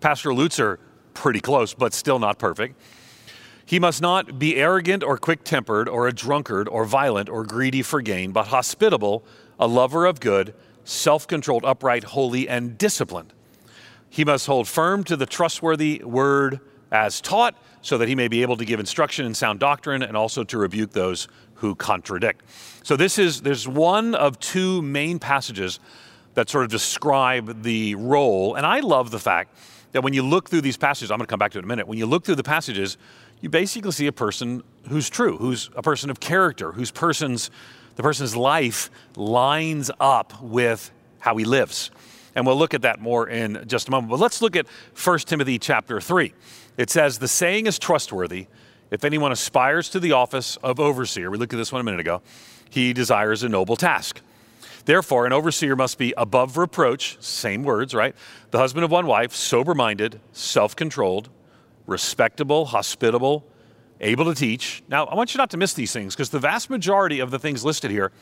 Pastor 0.00 0.30
Lutzer 0.30 0.78
pretty 1.16 1.40
close, 1.40 1.74
but 1.74 1.92
still 1.92 2.18
not 2.18 2.38
perfect. 2.38 2.76
He 3.64 3.80
must 3.80 4.00
not 4.00 4.38
be 4.38 4.56
arrogant 4.56 5.02
or 5.02 5.18
quick 5.18 5.42
tempered 5.42 5.88
or 5.88 6.06
a 6.06 6.12
drunkard 6.12 6.68
or 6.68 6.84
violent 6.84 7.28
or 7.28 7.44
greedy 7.44 7.82
for 7.82 8.00
gain, 8.00 8.30
but 8.30 8.46
hospitable, 8.48 9.24
a 9.58 9.66
lover 9.66 10.06
of 10.06 10.20
good, 10.20 10.54
self 10.84 11.26
controlled, 11.26 11.64
upright, 11.64 12.04
holy, 12.04 12.48
and 12.48 12.78
disciplined. 12.78 13.32
He 14.08 14.24
must 14.24 14.46
hold 14.46 14.68
firm 14.68 15.02
to 15.04 15.16
the 15.16 15.26
trustworthy 15.26 16.00
word 16.04 16.60
as 16.92 17.20
taught, 17.20 17.56
so 17.82 17.98
that 17.98 18.08
he 18.08 18.14
may 18.14 18.28
be 18.28 18.42
able 18.42 18.56
to 18.56 18.64
give 18.64 18.78
instruction 18.78 19.26
in 19.26 19.34
sound 19.34 19.58
doctrine 19.58 20.02
and 20.02 20.16
also 20.16 20.44
to 20.44 20.58
rebuke 20.58 20.92
those 20.92 21.26
who 21.54 21.74
contradict. 21.74 22.42
So 22.84 22.96
this 22.96 23.18
is 23.18 23.42
there's 23.42 23.66
one 23.66 24.14
of 24.14 24.38
two 24.38 24.80
main 24.82 25.18
passages 25.18 25.80
that 26.34 26.48
sort 26.48 26.64
of 26.64 26.70
describe 26.70 27.62
the 27.62 27.96
role, 27.96 28.54
and 28.54 28.64
I 28.64 28.80
love 28.80 29.10
the 29.10 29.18
fact 29.18 29.56
that 29.96 30.02
when 30.02 30.12
you 30.12 30.22
look 30.22 30.50
through 30.50 30.60
these 30.60 30.76
passages, 30.76 31.10
I'm 31.10 31.16
going 31.16 31.26
to 31.26 31.30
come 31.30 31.38
back 31.38 31.52
to 31.52 31.58
it 31.58 31.60
in 31.60 31.64
a 31.64 31.68
minute. 31.68 31.88
When 31.88 31.96
you 31.96 32.04
look 32.04 32.24
through 32.24 32.34
the 32.34 32.42
passages, 32.42 32.98
you 33.40 33.48
basically 33.48 33.92
see 33.92 34.06
a 34.06 34.12
person 34.12 34.62
who's 34.90 35.08
true, 35.08 35.38
who's 35.38 35.70
a 35.74 35.82
person 35.82 36.10
of 36.10 36.20
character, 36.20 36.72
whose 36.72 36.90
person's 36.90 37.50
the 37.94 38.02
person's 38.02 38.36
life 38.36 38.90
lines 39.16 39.90
up 39.98 40.42
with 40.42 40.90
how 41.18 41.34
he 41.38 41.46
lives. 41.46 41.90
And 42.34 42.46
we'll 42.46 42.58
look 42.58 42.74
at 42.74 42.82
that 42.82 43.00
more 43.00 43.26
in 43.26 43.64
just 43.66 43.88
a 43.88 43.90
moment. 43.90 44.10
But 44.10 44.20
let's 44.20 44.42
look 44.42 44.54
at 44.54 44.66
1 45.02 45.18
Timothy 45.20 45.58
chapter 45.58 45.98
3. 45.98 46.34
It 46.76 46.90
says, 46.90 47.18
The 47.18 47.28
saying 47.28 47.64
is 47.64 47.78
trustworthy. 47.78 48.48
If 48.90 49.02
anyone 49.02 49.32
aspires 49.32 49.88
to 49.90 50.00
the 50.00 50.12
office 50.12 50.56
of 50.58 50.78
overseer, 50.78 51.30
we 51.30 51.38
looked 51.38 51.54
at 51.54 51.56
this 51.56 51.72
one 51.72 51.80
a 51.80 51.84
minute 51.84 52.00
ago, 52.00 52.20
he 52.68 52.92
desires 52.92 53.42
a 53.42 53.48
noble 53.48 53.76
task. 53.76 54.20
Therefore, 54.86 55.26
an 55.26 55.32
overseer 55.32 55.74
must 55.74 55.98
be 55.98 56.14
above 56.16 56.56
reproach, 56.56 57.18
same 57.20 57.64
words, 57.64 57.92
right? 57.92 58.14
The 58.52 58.58
husband 58.58 58.84
of 58.84 58.90
one 58.90 59.06
wife, 59.06 59.34
sober 59.34 59.74
minded, 59.74 60.20
self 60.32 60.76
controlled, 60.76 61.28
respectable, 61.86 62.66
hospitable, 62.66 63.44
able 64.00 64.24
to 64.26 64.34
teach. 64.34 64.84
Now, 64.88 65.06
I 65.06 65.16
want 65.16 65.34
you 65.34 65.38
not 65.38 65.50
to 65.50 65.56
miss 65.56 65.74
these 65.74 65.92
things 65.92 66.14
because 66.14 66.30
the 66.30 66.38
vast 66.38 66.70
majority 66.70 67.18
of 67.18 67.32
the 67.32 67.38
things 67.38 67.64
listed 67.64 67.90
here 67.90 68.12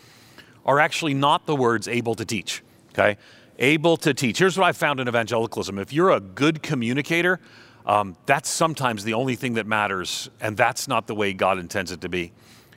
are 0.65 0.81
actually 0.81 1.13
not 1.13 1.45
the 1.45 1.55
words 1.55 1.87
able 1.87 2.15
to 2.15 2.25
teach, 2.25 2.63
okay? 2.93 3.19
Able 3.59 3.99
to 3.99 4.15
teach. 4.15 4.39
Here's 4.39 4.57
what 4.57 4.65
I 4.65 4.73
found 4.73 5.01
in 5.01 5.09
evangelicalism 5.09 5.79
if 5.79 5.93
you're 5.93 6.13
a 6.13 6.21
good 6.21 6.63
communicator, 6.63 7.41
um, 7.85 8.17
that's 8.25 8.49
sometimes 8.49 9.05
the 9.05 9.13
only 9.13 9.37
thing 9.37 9.55
that 9.55 9.67
matters, 9.67 10.31
and 10.41 10.57
that's 10.57 10.89
not 10.89 11.07
the 11.07 11.15
way 11.15 11.35
God 11.35 11.59
intends 11.59 11.93
it 11.93 12.01
to 12.01 12.09
be. 12.09 12.33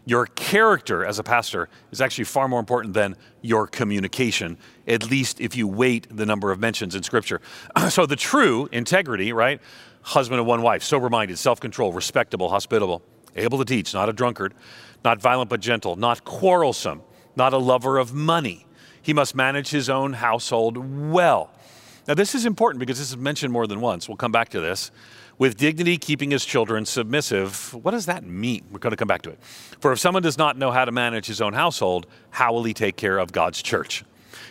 Your 0.07 0.27
character 0.27 1.05
as 1.05 1.19
a 1.19 1.23
pastor 1.23 1.67
is 1.91 1.99
actually 1.99 2.23
far 2.23 2.47
more 2.47 2.61
important 2.61 2.93
than 2.93 3.17
your 3.41 3.67
communication, 3.67 4.57
at 4.87 5.11
least 5.11 5.41
if 5.41 5.53
you 5.53 5.67
weight 5.67 6.07
the 6.09 6.25
number 6.25 6.49
of 6.49 6.61
mentions 6.61 6.95
in 6.95 7.03
Scripture. 7.03 7.41
so, 7.89 8.05
the 8.05 8.15
true 8.15 8.69
integrity, 8.71 9.33
right? 9.33 9.59
Husband 10.03 10.39
of 10.39 10.45
one 10.45 10.61
wife, 10.61 10.81
sober 10.81 11.09
minded, 11.09 11.37
self 11.37 11.59
control, 11.59 11.91
respectable, 11.91 12.47
hospitable, 12.47 13.01
able 13.35 13.57
to 13.57 13.65
teach, 13.65 13.93
not 13.93 14.07
a 14.07 14.13
drunkard, 14.13 14.53
not 15.03 15.21
violent 15.21 15.49
but 15.49 15.59
gentle, 15.59 15.97
not 15.97 16.23
quarrelsome, 16.23 17.01
not 17.35 17.51
a 17.51 17.57
lover 17.57 17.97
of 17.97 18.13
money. 18.13 18.65
He 19.01 19.11
must 19.11 19.35
manage 19.35 19.71
his 19.71 19.89
own 19.89 20.13
household 20.13 20.77
well. 21.11 21.51
Now, 22.07 22.13
this 22.13 22.33
is 22.33 22.45
important 22.45 22.79
because 22.79 22.97
this 22.97 23.09
is 23.09 23.17
mentioned 23.17 23.51
more 23.51 23.67
than 23.67 23.81
once. 23.81 24.07
We'll 24.07 24.15
come 24.15 24.31
back 24.31 24.47
to 24.49 24.61
this. 24.61 24.89
With 25.37 25.55
dignity, 25.55 25.97
keeping 25.97 26.31
his 26.31 26.45
children 26.45 26.85
submissive. 26.85 27.73
What 27.73 27.91
does 27.91 28.07
that 28.07 28.23
mean? 28.23 28.65
We're 28.71 28.79
going 28.79 28.91
to 28.91 28.97
come 28.97 29.07
back 29.07 29.21
to 29.23 29.29
it. 29.29 29.39
For 29.79 29.91
if 29.91 29.99
someone 29.99 30.23
does 30.23 30.37
not 30.37 30.57
know 30.57 30.71
how 30.71 30.83
to 30.83 30.91
manage 30.91 31.27
his 31.27 31.41
own 31.41 31.53
household, 31.53 32.07
how 32.31 32.53
will 32.53 32.63
he 32.63 32.73
take 32.73 32.97
care 32.97 33.19
of 33.19 33.31
God's 33.31 33.61
church? 33.61 34.03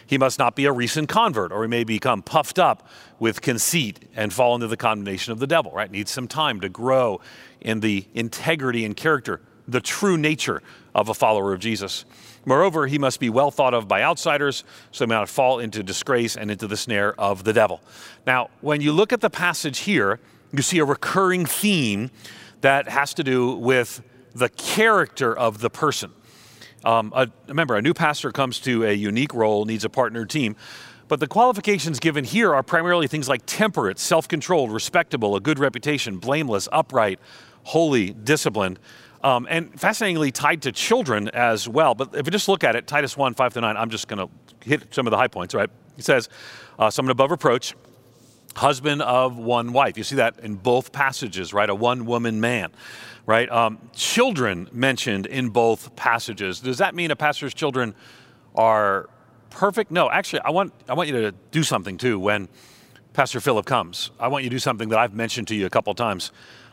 He 0.06 0.16
must 0.16 0.38
not 0.38 0.54
be 0.54 0.64
a 0.66 0.72
recent 0.72 1.08
convert, 1.08 1.50
or 1.50 1.62
he 1.62 1.68
may 1.68 1.82
become 1.82 2.22
puffed 2.22 2.60
up 2.60 2.88
with 3.18 3.40
conceit 3.40 4.08
and 4.14 4.32
fall 4.32 4.54
into 4.54 4.68
the 4.68 4.76
condemnation 4.76 5.32
of 5.32 5.40
the 5.40 5.46
devil, 5.46 5.72
right? 5.72 5.90
Needs 5.90 6.12
some 6.12 6.28
time 6.28 6.60
to 6.60 6.68
grow 6.68 7.20
in 7.60 7.80
the 7.80 8.06
integrity 8.14 8.84
and 8.84 8.96
character, 8.96 9.40
the 9.66 9.80
true 9.80 10.16
nature 10.16 10.62
of 10.94 11.08
a 11.08 11.14
follower 11.14 11.52
of 11.52 11.58
Jesus. 11.58 12.04
Moreover, 12.44 12.86
he 12.86 12.98
must 12.98 13.18
be 13.18 13.28
well 13.28 13.50
thought 13.50 13.74
of 13.74 13.88
by 13.88 14.02
outsiders, 14.02 14.62
so 14.92 15.04
he 15.04 15.08
may 15.08 15.16
not 15.16 15.28
fall 15.28 15.58
into 15.58 15.82
disgrace 15.82 16.36
and 16.36 16.48
into 16.48 16.68
the 16.68 16.76
snare 16.76 17.18
of 17.20 17.42
the 17.42 17.52
devil. 17.52 17.80
Now, 18.24 18.50
when 18.60 18.80
you 18.80 18.92
look 18.92 19.12
at 19.12 19.20
the 19.20 19.30
passage 19.30 19.80
here, 19.80 20.20
you 20.56 20.62
see 20.62 20.78
a 20.78 20.84
recurring 20.84 21.46
theme 21.46 22.10
that 22.62 22.88
has 22.88 23.14
to 23.14 23.24
do 23.24 23.54
with 23.56 24.02
the 24.34 24.48
character 24.48 25.36
of 25.36 25.60
the 25.60 25.70
person. 25.70 26.12
Um, 26.84 27.12
a, 27.14 27.28
remember, 27.48 27.76
a 27.76 27.82
new 27.82 27.94
pastor 27.94 28.30
comes 28.32 28.60
to 28.60 28.84
a 28.84 28.92
unique 28.92 29.34
role, 29.34 29.64
needs 29.64 29.84
a 29.84 29.90
partner 29.90 30.24
team. 30.24 30.56
But 31.08 31.20
the 31.20 31.26
qualifications 31.26 32.00
given 32.00 32.24
here 32.24 32.54
are 32.54 32.62
primarily 32.62 33.06
things 33.06 33.28
like 33.28 33.42
temperate, 33.46 33.98
self 33.98 34.26
controlled, 34.26 34.72
respectable, 34.72 35.36
a 35.36 35.40
good 35.40 35.58
reputation, 35.58 36.18
blameless, 36.18 36.68
upright, 36.72 37.20
holy, 37.64 38.10
disciplined, 38.12 38.78
um, 39.22 39.46
and 39.48 39.78
fascinatingly 39.78 40.32
tied 40.32 40.62
to 40.62 40.72
children 40.72 41.28
as 41.28 41.68
well. 41.68 41.94
But 41.94 42.14
if 42.14 42.26
you 42.26 42.30
just 42.30 42.48
look 42.48 42.64
at 42.64 42.76
it, 42.76 42.86
Titus 42.86 43.16
1 43.16 43.34
5 43.34 43.54
to 43.54 43.60
9, 43.60 43.76
I'm 43.76 43.90
just 43.90 44.08
going 44.08 44.26
to 44.26 44.68
hit 44.68 44.92
some 44.94 45.06
of 45.06 45.12
the 45.12 45.16
high 45.16 45.28
points, 45.28 45.54
right? 45.54 45.70
He 45.96 46.02
says, 46.02 46.28
uh, 46.78 46.90
someone 46.90 47.10
above 47.10 47.30
reproach, 47.30 47.74
husband 48.56 49.02
of 49.02 49.38
one 49.38 49.72
wife. 49.72 49.96
You 49.96 50.04
see 50.04 50.16
that 50.16 50.40
in 50.40 50.56
both 50.56 50.92
passages, 50.92 51.52
right? 51.52 51.70
A 51.70 51.74
one 51.74 52.06
woman 52.06 52.40
man 52.40 52.72
right? 53.26 53.50
Um, 53.50 53.78
children 53.92 54.68
mentioned 54.72 55.26
in 55.26 55.50
both 55.50 55.94
passages. 55.96 56.60
Does 56.60 56.78
that 56.78 56.94
mean 56.94 57.10
a 57.10 57.16
pastor's 57.16 57.52
children 57.52 57.94
are 58.54 59.10
perfect? 59.50 59.90
No, 59.90 60.08
actually, 60.10 60.40
I 60.40 60.50
want, 60.50 60.72
I 60.88 60.94
want 60.94 61.08
you 61.08 61.20
to 61.20 61.32
do 61.50 61.62
something 61.62 61.98
too 61.98 62.18
when 62.18 62.48
Pastor 63.12 63.40
Philip 63.40 63.66
comes. 63.66 64.12
I 64.20 64.28
want 64.28 64.44
you 64.44 64.50
to 64.50 64.54
do 64.54 64.60
something 64.60 64.88
that 64.90 64.98
I've 64.98 65.14
mentioned 65.14 65.48
to 65.48 65.54
you 65.54 65.66
a 65.66 65.70
couple 65.70 65.92
times. 65.94 66.30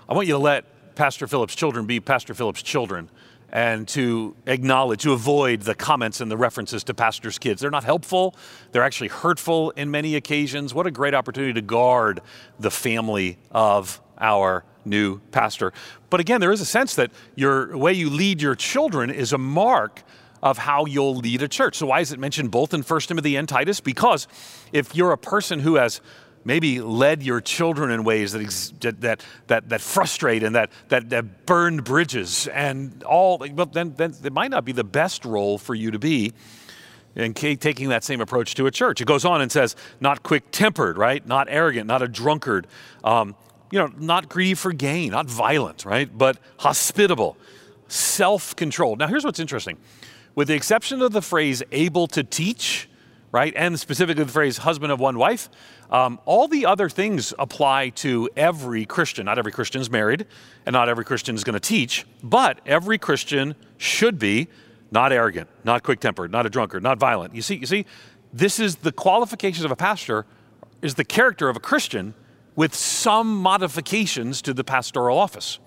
I 0.07 0.13
want 0.13 0.27
you 0.27 0.33
to 0.33 0.39
let 0.39 0.95
Pastor 0.95 1.25
Philip's 1.25 1.55
children 1.55 1.85
be 1.87 1.99
Pastor 1.99 2.33
Philip's 2.35 2.61
children 2.61 3.09
and 3.53 3.87
to 3.87 4.35
acknowledge, 4.47 5.03
to 5.03 5.13
avoid 5.13 5.61
the 5.61 5.75
comments 5.75 6.19
and 6.19 6.29
the 6.29 6.35
references 6.35 6.83
to 6.83 6.93
pastors' 6.93 7.37
kids. 7.37 7.61
They're 7.61 7.69
not 7.69 7.83
helpful, 7.83 8.35
they're 8.71 8.83
actually 8.83 9.09
hurtful 9.09 9.69
in 9.71 9.91
many 9.91 10.15
occasions. 10.15 10.73
What 10.73 10.87
a 10.87 10.91
great 10.91 11.13
opportunity 11.13 11.53
to 11.53 11.61
guard 11.61 12.21
the 12.59 12.71
family 12.71 13.37
of 13.51 14.01
our 14.17 14.65
new 14.85 15.19
pastor. 15.31 15.71
But 16.09 16.19
again, 16.19 16.41
there 16.41 16.51
is 16.51 16.61
a 16.61 16.65
sense 16.65 16.95
that 16.95 17.11
your 17.35 17.77
way 17.77 17.93
you 17.93 18.09
lead 18.09 18.41
your 18.41 18.55
children 18.55 19.11
is 19.11 19.33
a 19.33 19.37
mark 19.37 20.03
of 20.41 20.57
how 20.57 20.85
you'll 20.85 21.15
lead 21.15 21.41
a 21.41 21.47
church. 21.47 21.75
So 21.75 21.85
why 21.85 22.01
is 22.01 22.11
it 22.11 22.19
mentioned 22.19 22.51
both 22.51 22.73
in 22.73 22.81
1 22.81 22.99
Timothy 23.01 23.35
and 23.35 23.47
Titus? 23.47 23.79
Because 23.79 24.27
if 24.73 24.95
you're 24.95 25.11
a 25.11 25.17
person 25.17 25.59
who 25.59 25.75
has 25.75 26.01
maybe 26.45 26.81
led 26.81 27.23
your 27.23 27.41
children 27.41 27.91
in 27.91 28.03
ways 28.03 28.31
that 28.33 29.01
that 29.01 29.23
that, 29.47 29.69
that 29.69 29.81
frustrate 29.81 30.43
and 30.43 30.55
that, 30.55 30.71
that 30.89 31.09
that 31.09 31.45
burned 31.45 31.83
bridges 31.83 32.47
and 32.47 33.03
all, 33.03 33.37
but 33.37 33.73
then, 33.73 33.93
then 33.95 34.13
it 34.23 34.33
might 34.33 34.51
not 34.51 34.65
be 34.65 34.71
the 34.71 34.83
best 34.83 35.25
role 35.25 35.57
for 35.57 35.75
you 35.75 35.91
to 35.91 35.99
be 35.99 36.33
and 37.15 37.35
taking 37.35 37.89
that 37.89 38.03
same 38.03 38.21
approach 38.21 38.55
to 38.55 38.65
a 38.65 38.71
church. 38.71 39.01
It 39.01 39.05
goes 39.05 39.25
on 39.25 39.41
and 39.41 39.51
says, 39.51 39.75
not 39.99 40.23
quick 40.23 40.51
tempered, 40.51 40.97
right? 40.97 41.25
Not 41.25 41.47
arrogant, 41.49 41.87
not 41.87 42.01
a 42.01 42.07
drunkard, 42.07 42.67
um, 43.03 43.35
you 43.71 43.79
know, 43.79 43.91
not 43.97 44.29
greedy 44.29 44.53
for 44.53 44.73
gain, 44.73 45.11
not 45.11 45.27
violent, 45.27 45.85
right? 45.85 46.09
But 46.15 46.37
hospitable, 46.57 47.37
self 47.87 48.55
controlled. 48.55 48.99
Now, 48.99 49.07
here's 49.07 49.23
what's 49.23 49.39
interesting. 49.39 49.77
With 50.35 50.47
the 50.47 50.55
exception 50.55 51.01
of 51.01 51.11
the 51.11 51.21
phrase 51.21 51.61
able 51.71 52.07
to 52.07 52.23
teach, 52.23 52.89
right, 53.31 53.53
and 53.55 53.79
specifically 53.79 54.23
the 54.23 54.31
phrase 54.31 54.57
husband 54.57 54.91
of 54.91 54.99
one 54.99 55.17
wife, 55.17 55.49
um, 55.93 56.19
all 56.25 56.47
the 56.47 56.65
other 56.65 56.89
things 56.89 57.33
apply 57.37 57.89
to 57.89 58.27
every 58.35 58.83
Christian. 58.83 59.25
Not 59.27 59.37
every 59.37 59.51
Christian 59.51 59.79
is 59.79 59.91
married, 59.91 60.25
and 60.65 60.73
not 60.73 60.89
every 60.89 61.05
Christian 61.05 61.35
is 61.35 61.43
going 61.43 61.53
to 61.53 61.59
teach, 61.59 62.05
but 62.23 62.59
every 62.65 62.97
Christian 62.97 63.53
should 63.77 64.17
be 64.17 64.47
not 64.91 65.11
arrogant, 65.11 65.49
not 65.63 65.83
quick 65.83 65.99
tempered, 65.99 66.31
not 66.31 66.47
a 66.47 66.49
drunkard, 66.49 66.81
not 66.81 66.97
violent. 66.97 67.35
You 67.35 67.43
see, 67.43 67.55
you 67.55 67.67
see, 67.67 67.85
this 68.33 68.59
is 68.59 68.77
the 68.77 68.91
qualifications 68.91 69.63
of 69.63 69.71
a 69.71 69.75
pastor, 69.75 70.25
is 70.81 70.95
the 70.95 71.05
character 71.05 71.47
of 71.47 71.55
a 71.55 71.59
Christian 71.59 72.15
with 72.55 72.73
some 72.73 73.37
modifications 73.37 74.41
to 74.41 74.53
the 74.53 74.63
pastoral 74.63 75.17
office. 75.17 75.59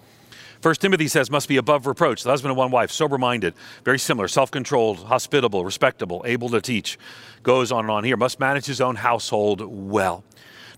First 0.66 0.80
Timothy 0.80 1.06
says 1.06 1.30
must 1.30 1.46
be 1.46 1.58
above 1.58 1.86
reproach, 1.86 2.24
the 2.24 2.30
husband 2.30 2.50
of 2.50 2.56
one 2.56 2.72
wife, 2.72 2.90
sober 2.90 3.18
minded, 3.18 3.54
very 3.84 4.00
similar, 4.00 4.26
self 4.26 4.50
controlled, 4.50 4.98
hospitable, 4.98 5.64
respectable, 5.64 6.24
able 6.26 6.48
to 6.48 6.60
teach. 6.60 6.98
Goes 7.44 7.70
on 7.70 7.84
and 7.84 7.90
on 7.92 8.02
here. 8.02 8.16
Must 8.16 8.40
manage 8.40 8.66
his 8.66 8.80
own 8.80 8.96
household 8.96 9.60
well. 9.60 10.24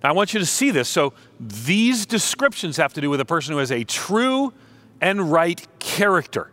Now 0.02 0.10
I 0.10 0.12
want 0.12 0.34
you 0.34 0.40
to 0.40 0.44
see 0.44 0.70
this. 0.70 0.90
So 0.90 1.14
these 1.40 2.04
descriptions 2.04 2.76
have 2.76 2.92
to 2.92 3.00
do 3.00 3.08
with 3.08 3.18
a 3.18 3.24
person 3.24 3.54
who 3.54 3.60
has 3.60 3.72
a 3.72 3.82
true 3.82 4.52
and 5.00 5.32
right 5.32 5.66
character. 5.78 6.52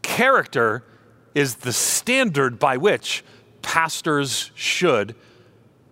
Character 0.00 0.82
is 1.34 1.56
the 1.56 1.74
standard 1.74 2.58
by 2.58 2.78
which 2.78 3.22
pastors 3.60 4.50
should 4.54 5.14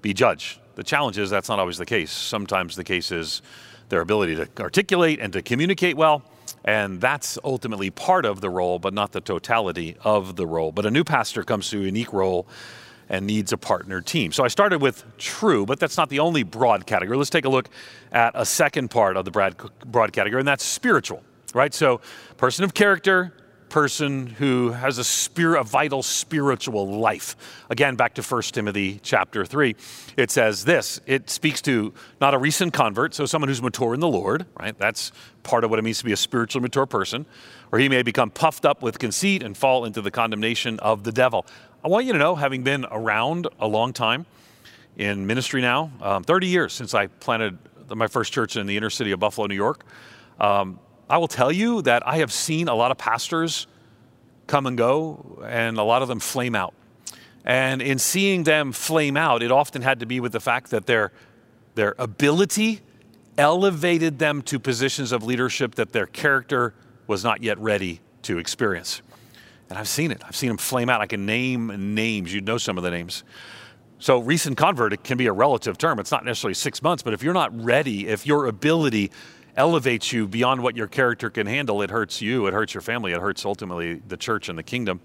be 0.01 0.15
judged. 0.15 0.61
The 0.77 0.83
challenge 0.83 1.19
is 1.19 1.29
that's 1.29 1.51
not 1.51 1.59
always 1.59 1.77
the 1.77 1.85
case. 1.85 2.11
Sometimes 2.11 2.75
the 2.75 2.85
case 2.85 3.13
is 3.13 3.43
their 3.89 4.01
ability 4.01 4.37
to 4.37 4.49
articulate 4.61 5.21
and 5.21 5.33
to 5.33 5.43
communicate 5.43 5.97
well. 5.97 6.23
And 6.65 7.01
that's 7.01 7.39
ultimately 7.45 7.91
part 7.91 8.25
of 8.25 8.41
the 8.41 8.49
role, 8.49 8.79
but 8.79 8.95
not 8.95 9.13
the 9.13 9.21
totality 9.21 9.97
of 10.03 10.37
the 10.37 10.47
role. 10.47 10.73
But 10.73 10.87
a 10.87 10.91
new 10.91 11.05
pastor 11.05 11.43
comes 11.43 11.69
to 11.71 11.81
a 11.81 11.85
unique 11.85 12.13
role 12.13 12.47
and 13.09 13.27
needs 13.27 13.53
a 13.53 13.59
partner 13.59 14.01
team. 14.01 14.33
So 14.33 14.45
I 14.45 14.49
started 14.49 14.81
with 14.81 15.05
true, 15.19 15.67
but 15.67 15.79
that's 15.79 15.97
not 15.97 16.09
the 16.09 16.21
only 16.21 16.43
broad 16.43 16.87
category. 16.87 17.19
Let's 17.19 17.31
take 17.31 17.45
a 17.45 17.51
look 17.51 17.69
at 18.13 18.33
a 18.35 18.47
second 18.47 18.89
part 18.91 19.17
of 19.17 19.25
the 19.25 19.31
broad, 19.31 19.57
broad 19.85 20.13
category, 20.13 20.41
and 20.41 20.49
that's 20.49 20.65
spiritual, 20.65 21.23
right? 21.53 21.75
So, 21.75 22.01
person 22.39 22.65
of 22.65 22.73
character, 22.73 23.33
person 23.75 24.29
who 24.29 24.71
has 24.71 24.99
a 24.99 25.03
spirit, 25.03 25.61
a 25.61 25.65
vital 25.65 26.01
spiritual 26.01 27.01
life. 27.01 27.35
Again, 27.69 27.97
back 27.97 28.15
to 28.15 28.23
1 28.23 28.43
Timothy 28.43 29.01
chapter 29.03 29.45
3. 29.45 29.75
It 30.17 30.31
says 30.31 30.65
this 30.65 31.01
it 31.07 31.29
speaks 31.29 31.61
to 31.63 31.93
not 32.21 32.35
a 32.35 32.39
recent 32.39 32.73
convert, 32.73 33.15
so 33.15 33.27
someone 33.27 33.49
who's 33.49 33.61
mature 33.61 33.93
in 33.93 33.99
the 33.99 34.07
Lord, 34.07 34.47
right? 34.61 34.79
That's 34.79 35.11
part 35.43 35.65
of 35.65 35.71
what 35.71 35.81
it 35.81 35.83
means 35.83 35.99
to 35.99 36.05
be 36.05 36.13
a 36.13 36.17
spiritually 36.17 36.63
mature 36.63 36.87
person, 36.87 37.27
or 37.73 37.81
he 37.81 37.89
may 37.89 38.05
become 38.05 38.31
puffed 38.31 38.65
up 38.65 38.81
with 38.81 39.01
conceit 39.01 39.43
and 39.43 39.57
fall 39.57 39.85
into 39.85 40.01
the 40.01 40.13
condemnation 40.13 40.79
of 40.79 41.03
the 41.03 41.11
devil. 41.11 41.45
I 41.85 41.89
want 41.89 42.07
you 42.07 42.13
to 42.13 42.19
know, 42.21 42.37
having 42.37 42.63
been 42.63 42.87
around 42.93 43.49
a 43.59 43.67
long 43.67 43.93
time 43.93 44.25
in 44.97 45.27
ministry 45.27 45.61
now, 45.61 45.91
um, 46.01 46.23
30 46.23 46.47
years 46.47 46.73
since 46.73 46.95
I 46.95 47.09
planted 47.09 47.59
my 47.89 48.07
first 48.07 48.33
church 48.33 48.55
in 48.55 48.69
the 48.69 48.77
inner 48.77 48.89
city 48.89 49.11
of 49.11 49.19
Buffalo, 49.19 49.49
New 49.49 49.57
York. 49.57 49.85
Um, 50.39 50.79
I 51.09 51.19
will 51.19 51.29
tell 51.29 51.53
you 51.53 51.83
that 51.83 52.07
I 52.07 52.19
have 52.19 52.33
seen 52.33 52.69
a 52.69 52.75
lot 52.75 52.91
of 52.91 52.99
pastors 52.99 53.67
come 54.47 54.67
and 54.67 54.77
go, 54.77 55.43
and 55.47 55.79
a 55.79 55.83
lot 55.83 56.03
of 56.03 56.09
them 56.09 56.21
flame 56.21 56.55
out. 56.55 56.75
And 57.45 57.83
in 57.83 57.99
seeing 57.99 58.45
them 58.45 58.73
flame 58.73 59.17
out, 59.17 59.43
it 59.43 59.53
often 59.53 59.83
had 59.83 60.01
to 60.01 60.07
be 60.07 60.21
with 60.21 60.33
the 60.33 60.41
fact 60.41 60.71
that 60.71 60.87
their, 60.87 61.13
their 61.75 61.95
ability 61.99 62.81
elevated 63.37 64.19
them 64.19 64.41
to 64.43 64.59
positions 64.59 65.13
of 65.13 65.25
leadership 65.25 65.75
that 65.75 65.93
their 65.93 66.07
character 66.07 66.75
was 67.07 67.23
not 67.23 67.43
yet 67.43 67.59
ready 67.59 68.01
to 68.23 68.39
experience. 68.39 69.03
And 69.69 69.79
I've 69.79 69.89
seen 69.89 70.11
it. 70.11 70.23
I've 70.25 70.37
seen 70.37 70.49
them 70.49 70.57
flame 70.57 70.89
out. 70.89 71.01
I 71.01 71.07
can 71.07 71.27
name 71.27 71.95
names. 71.95 72.33
You'd 72.33 72.47
know 72.47 72.59
some 72.59 72.79
of 72.79 72.85
the 72.85 72.91
names. 72.91 73.25
So, 73.99 74.19
recent 74.19 74.57
convert, 74.57 74.93
it 74.93 75.03
can 75.03 75.17
be 75.17 75.27
a 75.27 75.33
relative 75.33 75.79
term. 75.79 75.99
It's 75.99 76.11
not 76.11 76.25
necessarily 76.25 76.55
six 76.55 76.83
months, 76.83 77.03
but 77.03 77.15
if 77.15 77.23
you're 77.23 77.35
not 77.35 77.59
ready, 77.59 78.09
if 78.09 78.27
your 78.27 78.47
ability 78.47 79.11
elevates 79.57 80.13
you 80.13 80.27
beyond 80.27 80.63
what 80.63 80.77
your 80.77 80.87
character 80.87 81.31
can 81.31 81.47
handle, 81.47 81.83
it 81.83 81.91
hurts 81.91 82.21
you, 82.21 82.47
it 82.47 82.55
hurts 82.55 82.75
your 82.75 82.81
family, 82.81 83.13
it 83.13 83.21
hurts 83.21 83.45
ultimately 83.45 83.95
the 84.09 84.17
church 84.17 84.49
and 84.49 84.59
the 84.59 84.63
kingdom. 84.63 85.01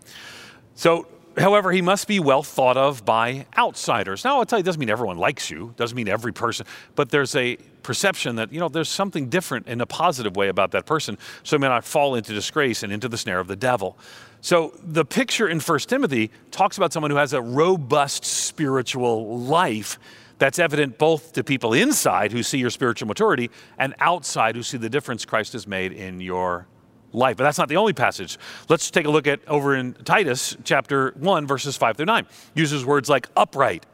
So, 0.76 1.08
however, 1.38 1.72
he 1.72 1.82
must 1.82 2.08
be 2.08 2.20
well 2.20 2.44
thought 2.44 2.78
of 2.78 3.06
by 3.06 3.46
outsiders. 3.58 4.24
Now, 4.24 4.40
I'll 4.40 4.46
tell 4.46 4.60
you, 4.60 4.62
it 4.62 4.66
doesn't 4.66 4.80
mean 4.80 4.90
everyone 4.90 5.18
likes 5.18 5.50
you, 5.50 5.74
doesn't 5.78 5.96
mean 5.96 6.08
every 6.08 6.34
person, 6.34 6.66
but 6.96 7.10
there's 7.10 7.36
a 7.36 7.58
perception 7.84 8.36
that, 8.36 8.52
you 8.52 8.60
know, 8.60 8.70
there's 8.70 8.90
something 8.90 9.30
different 9.30 9.68
in 9.68 9.82
a 9.82 9.86
positive 9.86 10.36
way 10.36 10.50
about 10.50 10.72
that 10.72 10.86
person, 10.86 11.18
so 11.44 11.58
he 11.58 11.62
may 11.62 11.68
not 11.68 11.86
fall 11.86 12.16
into 12.16 12.34
disgrace 12.34 12.84
and 12.84 12.92
into 12.92 13.08
the 13.08 13.18
snare 13.18 13.40
of 13.40 13.48
the 13.48 13.56
devil. 13.56 13.98
So 14.42 14.74
the 14.84 15.06
picture 15.06 15.48
in 15.48 15.60
1 15.60 15.80
Timothy 15.80 16.32
talks 16.52 16.78
about 16.78 16.94
someone 16.94 17.12
who 17.12 17.18
has 17.18 17.34
a 17.34 17.42
robust 17.42 18.24
spiritual 18.24 19.40
life 19.40 20.00
that's 20.40 20.58
evident 20.58 20.98
both 20.98 21.34
to 21.34 21.44
people 21.44 21.74
inside 21.74 22.32
who 22.32 22.42
see 22.42 22.58
your 22.58 22.70
spiritual 22.70 23.08
maturity 23.08 23.52
and 23.78 23.94
outside 24.00 24.56
who 24.56 24.64
see 24.64 24.78
the 24.78 24.90
difference 24.90 25.26
Christ 25.26 25.54
has 25.54 25.68
made 25.68 25.92
in 25.92 26.20
your 26.22 26.66
life. 27.12 27.38
But 27.38 27.44
that's 27.44 27.58
not 27.58 27.70
the 27.70 27.78
only 27.78 27.94
passage. 27.94 28.38
Let's 28.70 28.90
take 28.90 29.06
a 29.06 29.10
look 29.10 29.28
at 29.28 29.48
over 29.48 29.76
in 29.76 29.94
Titus 29.94 30.58
chapter 30.64 31.14
1 31.18 31.46
verses 31.46 31.78
5 31.78 31.98
through 31.98 32.06
9. 32.06 32.26
Uses 32.56 32.86
words 32.86 33.10
like 33.10 33.28
upright 33.36 33.86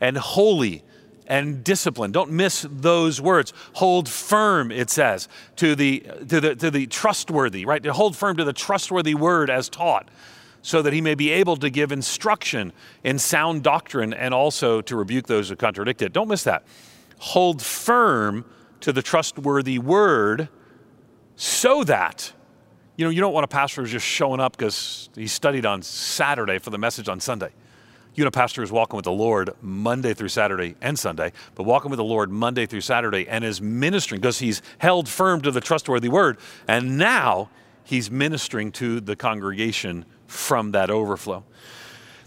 and 0.00 0.16
holy 0.16 0.84
and 1.26 1.64
discipline. 1.64 2.12
Don't 2.12 2.30
miss 2.30 2.66
those 2.68 3.20
words. 3.20 3.52
Hold 3.74 4.08
firm, 4.08 4.70
it 4.70 4.90
says, 4.90 5.28
to 5.56 5.74
the, 5.74 6.00
to 6.28 6.40
the, 6.40 6.54
to 6.56 6.70
the 6.70 6.86
trustworthy, 6.86 7.64
right? 7.64 7.82
To 7.82 7.92
hold 7.92 8.16
firm 8.16 8.36
to 8.36 8.44
the 8.44 8.52
trustworthy 8.52 9.14
word 9.14 9.48
as 9.48 9.70
taught, 9.70 10.08
so 10.64 10.80
that 10.80 10.94
he 10.94 11.02
may 11.02 11.14
be 11.14 11.30
able 11.30 11.58
to 11.58 11.68
give 11.68 11.92
instruction 11.92 12.72
in 13.04 13.18
sound 13.18 13.62
doctrine 13.62 14.14
and 14.14 14.32
also 14.32 14.80
to 14.80 14.96
rebuke 14.96 15.26
those 15.26 15.50
who 15.50 15.56
contradict 15.56 16.00
it. 16.00 16.10
Don't 16.10 16.26
miss 16.26 16.44
that. 16.44 16.64
Hold 17.18 17.60
firm 17.60 18.46
to 18.80 18.90
the 18.90 19.02
trustworthy 19.02 19.78
word 19.78 20.48
so 21.36 21.84
that 21.84 22.32
you 22.96 23.04
know 23.04 23.10
you 23.10 23.20
don't 23.20 23.34
want 23.34 23.44
a 23.44 23.48
pastor 23.48 23.82
who's 23.82 23.90
just 23.90 24.06
showing 24.06 24.40
up 24.40 24.56
because 24.56 25.10
he 25.14 25.26
studied 25.26 25.66
on 25.66 25.82
Saturday 25.82 26.58
for 26.58 26.70
the 26.70 26.78
message 26.78 27.10
on 27.10 27.20
Sunday 27.20 27.50
you 28.14 28.22
know, 28.22 28.28
a 28.28 28.30
pastor 28.30 28.62
is 28.62 28.70
walking 28.70 28.96
with 28.96 29.04
the 29.04 29.12
Lord 29.12 29.50
Monday 29.60 30.14
through 30.14 30.28
Saturday 30.28 30.76
and 30.80 30.96
Sunday, 30.98 31.32
but 31.56 31.64
walking 31.64 31.90
with 31.90 31.98
the 31.98 32.04
Lord 32.04 32.30
Monday 32.30 32.64
through 32.64 32.82
Saturday 32.82 33.26
and 33.28 33.44
is 33.44 33.60
ministering 33.60 34.20
because 34.20 34.38
he's 34.38 34.62
held 34.78 35.08
firm 35.08 35.40
to 35.40 35.50
the 35.50 35.60
trustworthy 35.60 36.08
word. 36.08 36.38
And 36.68 36.96
now 36.96 37.50
he's 37.82 38.10
ministering 38.12 38.70
to 38.72 39.00
the 39.00 39.16
congregation 39.16 40.04
from 40.34 40.72
that 40.72 40.90
overflow. 40.90 41.44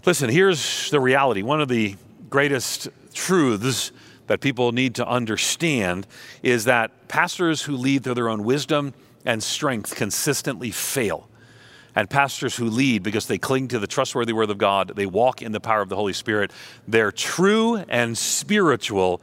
Listen, 0.06 0.30
here's 0.30 0.90
the 0.90 1.00
reality. 1.00 1.42
One 1.42 1.60
of 1.60 1.68
the 1.68 1.96
greatest 2.30 2.88
truths 3.12 3.92
that 4.26 4.40
people 4.40 4.72
need 4.72 4.94
to 4.96 5.06
understand 5.06 6.06
is 6.42 6.64
that 6.64 7.08
pastors 7.08 7.62
who 7.62 7.76
lead 7.76 8.04
through 8.04 8.14
their 8.14 8.28
own 8.28 8.44
wisdom 8.44 8.94
and 9.24 9.42
strength 9.42 9.94
consistently 9.94 10.70
fail 10.70 11.28
and 11.94 12.08
pastors 12.08 12.56
who 12.56 12.66
lead 12.66 13.02
because 13.02 13.26
they 13.26 13.38
cling 13.38 13.68
to 13.68 13.78
the 13.78 13.86
trustworthy 13.86 14.32
word 14.32 14.50
of 14.50 14.58
God, 14.58 14.92
they 14.94 15.06
walk 15.06 15.42
in 15.42 15.52
the 15.52 15.60
power 15.60 15.80
of 15.80 15.88
the 15.88 15.96
Holy 15.96 16.12
Spirit, 16.12 16.52
they're 16.86 17.12
true 17.12 17.76
and 17.88 18.16
spiritual. 18.16 19.20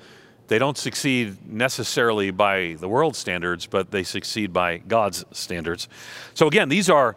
They 0.48 0.60
don't 0.60 0.78
succeed 0.78 1.38
necessarily 1.52 2.30
by 2.32 2.76
the 2.80 2.88
world's 2.88 3.18
standards, 3.18 3.66
but 3.66 3.90
they 3.92 4.04
succeed 4.04 4.54
by 4.54 4.78
God's 4.78 5.26
standards. 5.32 5.88
So, 6.36 6.48
again, 6.48 6.70
these 6.70 6.90
are 6.90 7.16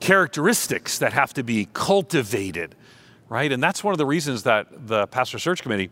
characteristics 0.00 0.98
that 0.98 1.12
have 1.12 1.34
to 1.34 1.42
be 1.42 1.68
cultivated, 1.72 2.74
right? 3.28 3.50
And 3.50 3.62
that's 3.62 3.82
one 3.82 3.92
of 3.92 3.98
the 3.98 4.06
reasons 4.06 4.44
that 4.44 4.88
the 4.88 5.06
Pastor 5.06 5.38
Search 5.38 5.62
Committee 5.62 5.90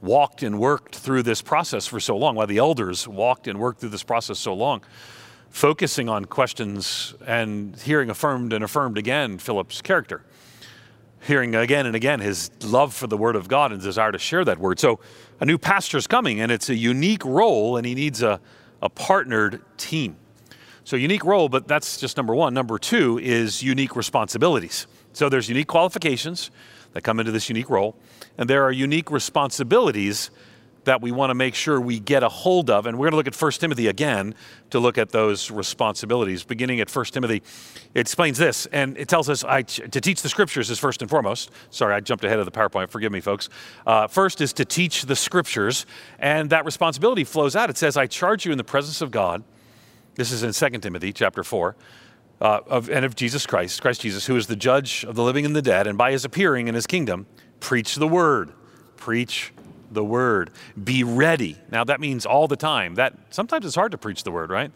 walked 0.00 0.42
and 0.42 0.58
worked 0.58 0.96
through 0.96 1.22
this 1.22 1.40
process 1.40 1.86
for 1.86 2.00
so 2.00 2.16
long, 2.16 2.34
why 2.34 2.46
the 2.46 2.58
elders 2.58 3.08
walked 3.08 3.48
and 3.48 3.58
worked 3.58 3.80
through 3.80 3.88
this 3.90 4.02
process 4.02 4.38
so 4.38 4.54
long 4.54 4.82
focusing 5.54 6.08
on 6.08 6.24
questions 6.24 7.14
and 7.24 7.76
hearing 7.76 8.10
affirmed 8.10 8.52
and 8.52 8.64
affirmed 8.64 8.98
again 8.98 9.38
Philip's 9.38 9.80
character, 9.80 10.24
hearing 11.20 11.54
again 11.54 11.86
and 11.86 11.94
again 11.94 12.18
his 12.18 12.50
love 12.64 12.92
for 12.92 13.06
the 13.06 13.16
Word 13.16 13.36
of 13.36 13.46
God 13.46 13.70
and 13.70 13.80
desire 13.80 14.10
to 14.10 14.18
share 14.18 14.44
that 14.44 14.58
Word. 14.58 14.80
So 14.80 14.98
a 15.38 15.46
new 15.46 15.56
pastor 15.56 15.96
is 15.96 16.08
coming, 16.08 16.40
and 16.40 16.50
it's 16.50 16.70
a 16.70 16.74
unique 16.74 17.24
role, 17.24 17.76
and 17.76 17.86
he 17.86 17.94
needs 17.94 18.20
a, 18.20 18.40
a 18.82 18.88
partnered 18.88 19.62
team. 19.76 20.16
So, 20.84 20.96
unique 20.96 21.24
role, 21.24 21.48
but 21.48 21.66
that's 21.66 21.98
just 21.98 22.16
number 22.16 22.34
one. 22.34 22.52
Number 22.52 22.78
two 22.78 23.18
is 23.18 23.62
unique 23.62 23.96
responsibilities. 23.96 24.86
So, 25.14 25.28
there's 25.28 25.48
unique 25.48 25.66
qualifications 25.66 26.50
that 26.92 27.02
come 27.02 27.18
into 27.20 27.32
this 27.32 27.48
unique 27.48 27.70
role, 27.70 27.96
and 28.38 28.48
there 28.48 28.62
are 28.64 28.72
unique 28.72 29.10
responsibilities 29.10 30.30
that 30.84 31.00
we 31.00 31.12
want 31.12 31.30
to 31.30 31.34
make 31.34 31.54
sure 31.54 31.80
we 31.80 31.98
get 31.98 32.22
a 32.22 32.28
hold 32.28 32.70
of. 32.70 32.86
And 32.86 32.98
we're 32.98 33.06
going 33.06 33.12
to 33.12 33.16
look 33.16 33.26
at 33.26 33.40
1 33.40 33.52
Timothy 33.52 33.86
again 33.88 34.34
to 34.70 34.78
look 34.78 34.98
at 34.98 35.10
those 35.10 35.50
responsibilities. 35.50 36.44
Beginning 36.44 36.80
at 36.80 36.94
1 36.94 37.04
Timothy, 37.06 37.42
it 37.94 38.00
explains 38.00 38.38
this, 38.38 38.66
and 38.66 38.96
it 38.98 39.08
tells 39.08 39.28
us 39.28 39.44
I, 39.44 39.62
to 39.62 40.00
teach 40.00 40.22
the 40.22 40.28
scriptures 40.28 40.70
is 40.70 40.78
first 40.78 41.02
and 41.02 41.10
foremost. 41.10 41.50
Sorry, 41.70 41.94
I 41.94 42.00
jumped 42.00 42.24
ahead 42.24 42.38
of 42.38 42.44
the 42.44 42.52
PowerPoint. 42.52 42.90
Forgive 42.90 43.12
me, 43.12 43.20
folks. 43.20 43.48
Uh, 43.86 44.06
first 44.06 44.40
is 44.40 44.52
to 44.54 44.64
teach 44.64 45.06
the 45.06 45.16
scriptures, 45.16 45.86
and 46.18 46.50
that 46.50 46.64
responsibility 46.64 47.24
flows 47.24 47.56
out. 47.56 47.70
It 47.70 47.76
says, 47.76 47.96
I 47.96 48.06
charge 48.06 48.44
you 48.44 48.52
in 48.52 48.58
the 48.58 48.64
presence 48.64 49.00
of 49.00 49.10
God. 49.10 49.42
This 50.14 50.30
is 50.30 50.42
in 50.42 50.52
2 50.52 50.78
Timothy 50.78 51.12
chapter 51.12 51.42
4. 51.42 51.76
Uh, 52.40 52.60
of, 52.66 52.90
and 52.90 53.04
of 53.04 53.14
Jesus 53.14 53.46
Christ, 53.46 53.80
Christ 53.80 54.00
Jesus, 54.00 54.26
who 54.26 54.36
is 54.36 54.48
the 54.48 54.56
judge 54.56 55.04
of 55.04 55.14
the 55.14 55.22
living 55.22 55.46
and 55.46 55.54
the 55.54 55.62
dead, 55.62 55.86
and 55.86 55.96
by 55.96 56.10
his 56.10 56.24
appearing 56.24 56.66
in 56.66 56.74
his 56.74 56.86
kingdom, 56.86 57.26
preach 57.60 57.94
the 57.94 58.08
word. 58.08 58.52
Preach 58.96 59.52
the 59.90 60.04
word. 60.04 60.50
Be 60.82 61.04
ready. 61.04 61.56
Now 61.70 61.84
that 61.84 62.00
means 62.00 62.26
all 62.26 62.48
the 62.48 62.56
time. 62.56 62.96
That 62.96 63.14
sometimes 63.30 63.64
it's 63.64 63.76
hard 63.76 63.92
to 63.92 63.98
preach 63.98 64.24
the 64.24 64.32
word, 64.32 64.50
right? 64.50 64.72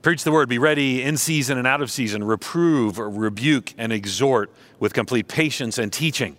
Preach 0.00 0.24
the 0.24 0.32
word, 0.32 0.48
be 0.48 0.58
ready 0.58 1.02
in 1.02 1.16
season 1.16 1.58
and 1.58 1.66
out 1.66 1.82
of 1.82 1.90
season, 1.90 2.24
reprove, 2.24 2.98
rebuke, 2.98 3.74
and 3.76 3.92
exhort 3.92 4.50
with 4.78 4.94
complete 4.94 5.28
patience 5.28 5.78
and 5.78 5.92
teaching. 5.92 6.36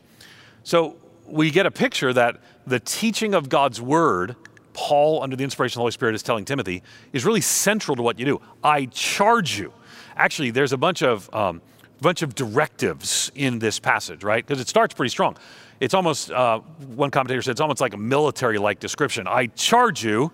So 0.63 0.95
we 1.27 1.51
get 1.51 1.65
a 1.65 1.71
picture 1.71 2.13
that 2.13 2.38
the 2.65 2.79
teaching 2.79 3.34
of 3.34 3.49
God's 3.49 3.82
word, 3.82 4.36
Paul, 4.73 5.21
under 5.23 5.36
the 5.36 5.43
inspiration 5.43 5.73
of 5.73 5.75
the 5.75 5.81
Holy 5.81 5.91
Spirit, 5.91 6.15
is 6.15 6.23
telling 6.23 6.45
Timothy, 6.45 6.83
is 7.12 7.25
really 7.25 7.41
central 7.41 7.95
to 7.95 8.01
what 8.01 8.19
you 8.19 8.25
do. 8.25 8.41
I 8.63 8.86
charge 8.86 9.59
you. 9.59 9.73
Actually, 10.15 10.51
there's 10.51 10.73
a 10.73 10.77
bunch 10.77 11.01
of 11.01 11.33
um, 11.33 11.62
bunch 12.01 12.21
of 12.21 12.36
directives 12.36 13.31
in 13.33 13.59
this 13.59 13.79
passage, 13.79 14.23
right? 14.23 14.45
Because 14.45 14.59
it 14.59 14.67
starts 14.67 14.93
pretty 14.93 15.09
strong 15.09 15.38
it's 15.83 15.93
almost, 15.93 16.31
uh, 16.31 16.59
one 16.95 17.12
commentator 17.12 17.41
said, 17.41 17.51
it's 17.51 17.59
almost 17.59 17.81
like 17.81 17.93
a 17.93 17.97
military 17.97 18.57
like 18.57 18.79
description. 18.79 19.27
I 19.27 19.47
charge 19.47 20.01
you 20.01 20.31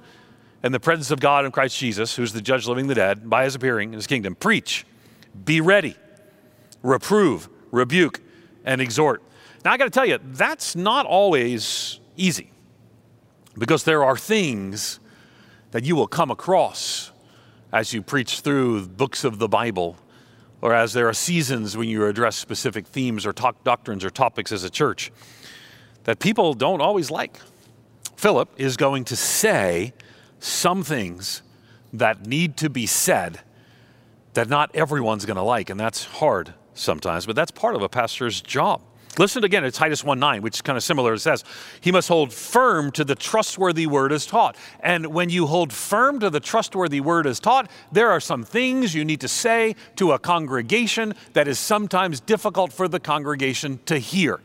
in 0.64 0.72
the 0.72 0.80
presence 0.80 1.10
of 1.10 1.20
God 1.20 1.44
and 1.44 1.52
Christ 1.52 1.76
Jesus, 1.76 2.16
who's 2.16 2.34
the 2.34 2.42
judge 2.42 2.68
living 2.68 2.86
the 2.86 2.94
dead, 2.94 3.28
by 3.28 3.46
his 3.46 3.56
appearing 3.56 3.90
in 3.90 3.96
his 3.96 4.06
kingdom, 4.06 4.36
preach, 4.36 4.86
be 5.46 5.60
ready, 5.60 5.96
reprove, 6.84 7.50
rebuke, 7.72 8.22
and 8.64 8.80
exhort. 8.80 9.24
Now, 9.66 9.72
I 9.72 9.78
got 9.78 9.86
to 9.86 9.90
tell 9.90 10.06
you, 10.06 10.20
that's 10.24 10.76
not 10.76 11.08
always 11.08 12.00
easy 12.16 12.52
because 13.60 13.84
there 13.84 14.04
are 14.04 14.18
things 14.18 15.00
that 15.72 15.84
you 15.84 15.96
will 15.96 16.08
come 16.08 16.32
across 16.32 17.12
as 17.72 17.94
you 17.94 18.02
preach 18.02 18.40
through 18.40 18.88
books 18.88 19.24
of 19.24 19.38
the 19.38 19.48
Bible 19.48 19.98
or 20.62 20.74
as 20.74 20.94
there 20.94 21.08
are 21.08 21.14
seasons 21.14 21.78
when 21.78 21.88
you 21.88 22.06
address 22.06 22.36
specific 22.36 22.88
themes 22.88 23.26
or 23.26 23.34
talk 23.34 23.64
doctrines 23.64 24.04
or 24.04 24.10
topics 24.10 24.52
as 24.52 24.64
a 24.64 24.70
church 24.70 25.12
that 26.06 26.20
people 26.20 26.54
don't 26.54 26.82
always 26.82 27.12
like. 27.12 27.38
Philip 28.16 28.50
is 28.58 28.76
going 28.76 29.06
to 29.06 29.16
say 29.16 29.94
some 30.40 30.84
things 30.84 31.42
that 31.94 32.26
need 32.26 32.58
to 32.58 32.70
be 32.70 32.86
said 32.86 33.40
that 34.34 34.50
not 34.50 34.72
everyone's 34.74 35.26
going 35.26 35.38
to 35.38 35.44
like, 35.44 35.70
and 35.70 35.80
that's 35.80 36.06
hard 36.06 36.54
sometimes, 36.74 37.26
but 37.26 37.36
that's 37.36 37.52
part 37.52 37.76
of 37.76 37.82
a 37.82 37.90
pastor's 37.90 38.42
job. 38.42 38.82
Listen 39.18 39.44
again 39.44 39.64
to 39.64 39.72
Titus 39.72 40.04
1 40.04 40.20
9, 40.20 40.42
which 40.42 40.58
is 40.58 40.62
kind 40.62 40.78
of 40.78 40.84
similar. 40.84 41.14
It 41.14 41.20
says, 41.20 41.44
He 41.82 41.92
must 41.92 42.08
hold 42.08 42.32
firm 42.32 42.92
to 42.92 43.04
the 43.04 43.16
trustworthy 43.16 43.88
word 43.88 44.12
as 44.12 44.26
taught. 44.26 44.56
And 44.80 45.08
when 45.08 45.30
you 45.30 45.48
hold 45.48 45.74
firm 45.74 46.20
to 46.20 46.30
the 46.30 46.40
trustworthy 46.40 47.02
word 47.02 47.28
as 47.28 47.40
taught, 47.40 47.70
there 47.92 48.10
are 48.10 48.20
some 48.20 48.44
things 48.44 48.94
you 48.94 49.04
need 49.04 49.22
to 49.22 49.28
say 49.28 49.76
to 49.98 50.12
a 50.12 50.20
congregation 50.20 51.16
that 51.34 51.48
is 51.48 51.60
sometimes 51.60 52.20
difficult 52.20 52.72
for 52.72 52.88
the 52.88 53.00
congregation 53.00 53.80
to 53.86 53.98
hear. 53.98 54.40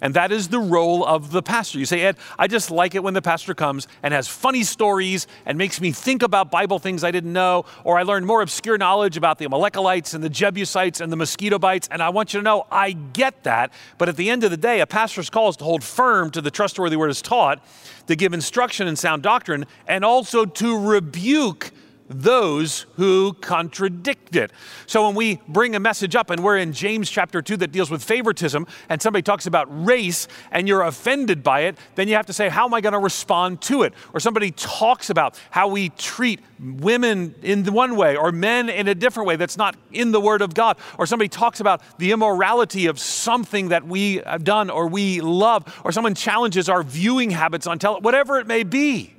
And 0.00 0.14
that 0.14 0.32
is 0.32 0.48
the 0.48 0.58
role 0.58 1.04
of 1.04 1.30
the 1.30 1.42
pastor. 1.42 1.78
You 1.78 1.86
say, 1.86 2.02
Ed, 2.02 2.16
I 2.38 2.46
just 2.46 2.70
like 2.70 2.94
it 2.94 3.02
when 3.02 3.14
the 3.14 3.22
pastor 3.22 3.54
comes 3.54 3.88
and 4.02 4.14
has 4.14 4.28
funny 4.28 4.62
stories 4.62 5.26
and 5.46 5.58
makes 5.58 5.80
me 5.80 5.92
think 5.92 6.22
about 6.22 6.50
Bible 6.50 6.78
things 6.78 7.04
I 7.04 7.10
didn't 7.10 7.32
know, 7.32 7.64
or 7.84 7.98
I 7.98 8.02
learned 8.02 8.26
more 8.26 8.42
obscure 8.42 8.78
knowledge 8.78 9.16
about 9.16 9.38
the 9.38 9.44
Amalekites 9.44 10.14
and 10.14 10.22
the 10.22 10.28
Jebusites 10.28 11.00
and 11.00 11.10
the 11.10 11.16
mosquito 11.16 11.58
bites. 11.58 11.88
And 11.90 12.02
I 12.02 12.08
want 12.10 12.34
you 12.34 12.40
to 12.40 12.44
know, 12.44 12.66
I 12.70 12.92
get 12.92 13.44
that. 13.44 13.72
But 13.98 14.08
at 14.08 14.16
the 14.16 14.30
end 14.30 14.44
of 14.44 14.50
the 14.50 14.56
day, 14.56 14.80
a 14.80 14.86
pastor's 14.86 15.30
call 15.30 15.48
is 15.48 15.56
to 15.56 15.64
hold 15.64 15.82
firm 15.82 16.30
to 16.32 16.40
the 16.40 16.50
trustworthy 16.50 16.96
word 16.96 17.10
is 17.10 17.22
taught, 17.22 17.64
to 18.06 18.16
give 18.16 18.32
instruction 18.32 18.86
in 18.86 18.96
sound 18.96 19.22
doctrine, 19.22 19.66
and 19.86 20.04
also 20.04 20.44
to 20.44 20.78
rebuke 20.78 21.70
those 22.08 22.86
who 22.96 23.32
contradict 23.34 24.36
it. 24.36 24.52
So 24.86 25.06
when 25.06 25.14
we 25.14 25.40
bring 25.48 25.74
a 25.74 25.80
message 25.80 26.14
up 26.14 26.30
and 26.30 26.44
we're 26.44 26.58
in 26.58 26.72
James 26.72 27.10
chapter 27.10 27.40
2 27.40 27.56
that 27.58 27.72
deals 27.72 27.90
with 27.90 28.04
favoritism 28.04 28.66
and 28.88 29.00
somebody 29.00 29.22
talks 29.22 29.46
about 29.46 29.66
race 29.86 30.28
and 30.50 30.68
you're 30.68 30.82
offended 30.82 31.42
by 31.42 31.60
it, 31.60 31.78
then 31.94 32.08
you 32.08 32.14
have 32.14 32.26
to 32.26 32.32
say, 32.32 32.48
How 32.48 32.66
am 32.66 32.74
I 32.74 32.80
going 32.80 32.92
to 32.92 32.98
respond 32.98 33.62
to 33.62 33.82
it? 33.82 33.94
Or 34.12 34.20
somebody 34.20 34.50
talks 34.50 35.10
about 35.10 35.40
how 35.50 35.68
we 35.68 35.88
treat 35.90 36.40
women 36.60 37.34
in 37.42 37.64
one 37.72 37.96
way 37.96 38.16
or 38.16 38.32
men 38.32 38.68
in 38.68 38.88
a 38.88 38.94
different 38.94 39.26
way 39.26 39.36
that's 39.36 39.56
not 39.56 39.76
in 39.92 40.12
the 40.12 40.20
Word 40.20 40.42
of 40.42 40.54
God. 40.54 40.76
Or 40.98 41.06
somebody 41.06 41.28
talks 41.28 41.60
about 41.60 41.82
the 41.98 42.12
immorality 42.12 42.86
of 42.86 42.98
something 42.98 43.68
that 43.68 43.86
we 43.86 44.16
have 44.26 44.44
done 44.44 44.70
or 44.70 44.86
we 44.86 45.20
love. 45.20 45.80
Or 45.84 45.92
someone 45.92 46.14
challenges 46.14 46.68
our 46.68 46.82
viewing 46.82 47.30
habits 47.30 47.66
on 47.66 47.78
television, 47.78 48.04
whatever 48.04 48.38
it 48.38 48.46
may 48.46 48.62
be. 48.62 49.14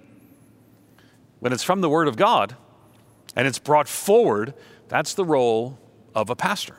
When 1.40 1.52
it's 1.52 1.64
from 1.64 1.82
the 1.82 1.90
Word 1.90 2.08
of 2.08 2.16
God, 2.16 2.56
and 3.36 3.48
it's 3.48 3.60
brought 3.60 3.88
forward. 3.88 4.54
That's 4.88 5.14
the 5.14 5.26
role 5.26 5.80
of 6.14 6.30
a 6.30 6.36
pastor. 6.36 6.78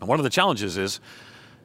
And 0.00 0.08
one 0.08 0.18
of 0.18 0.24
the 0.24 0.30
challenges 0.30 0.76
is 0.76 1.00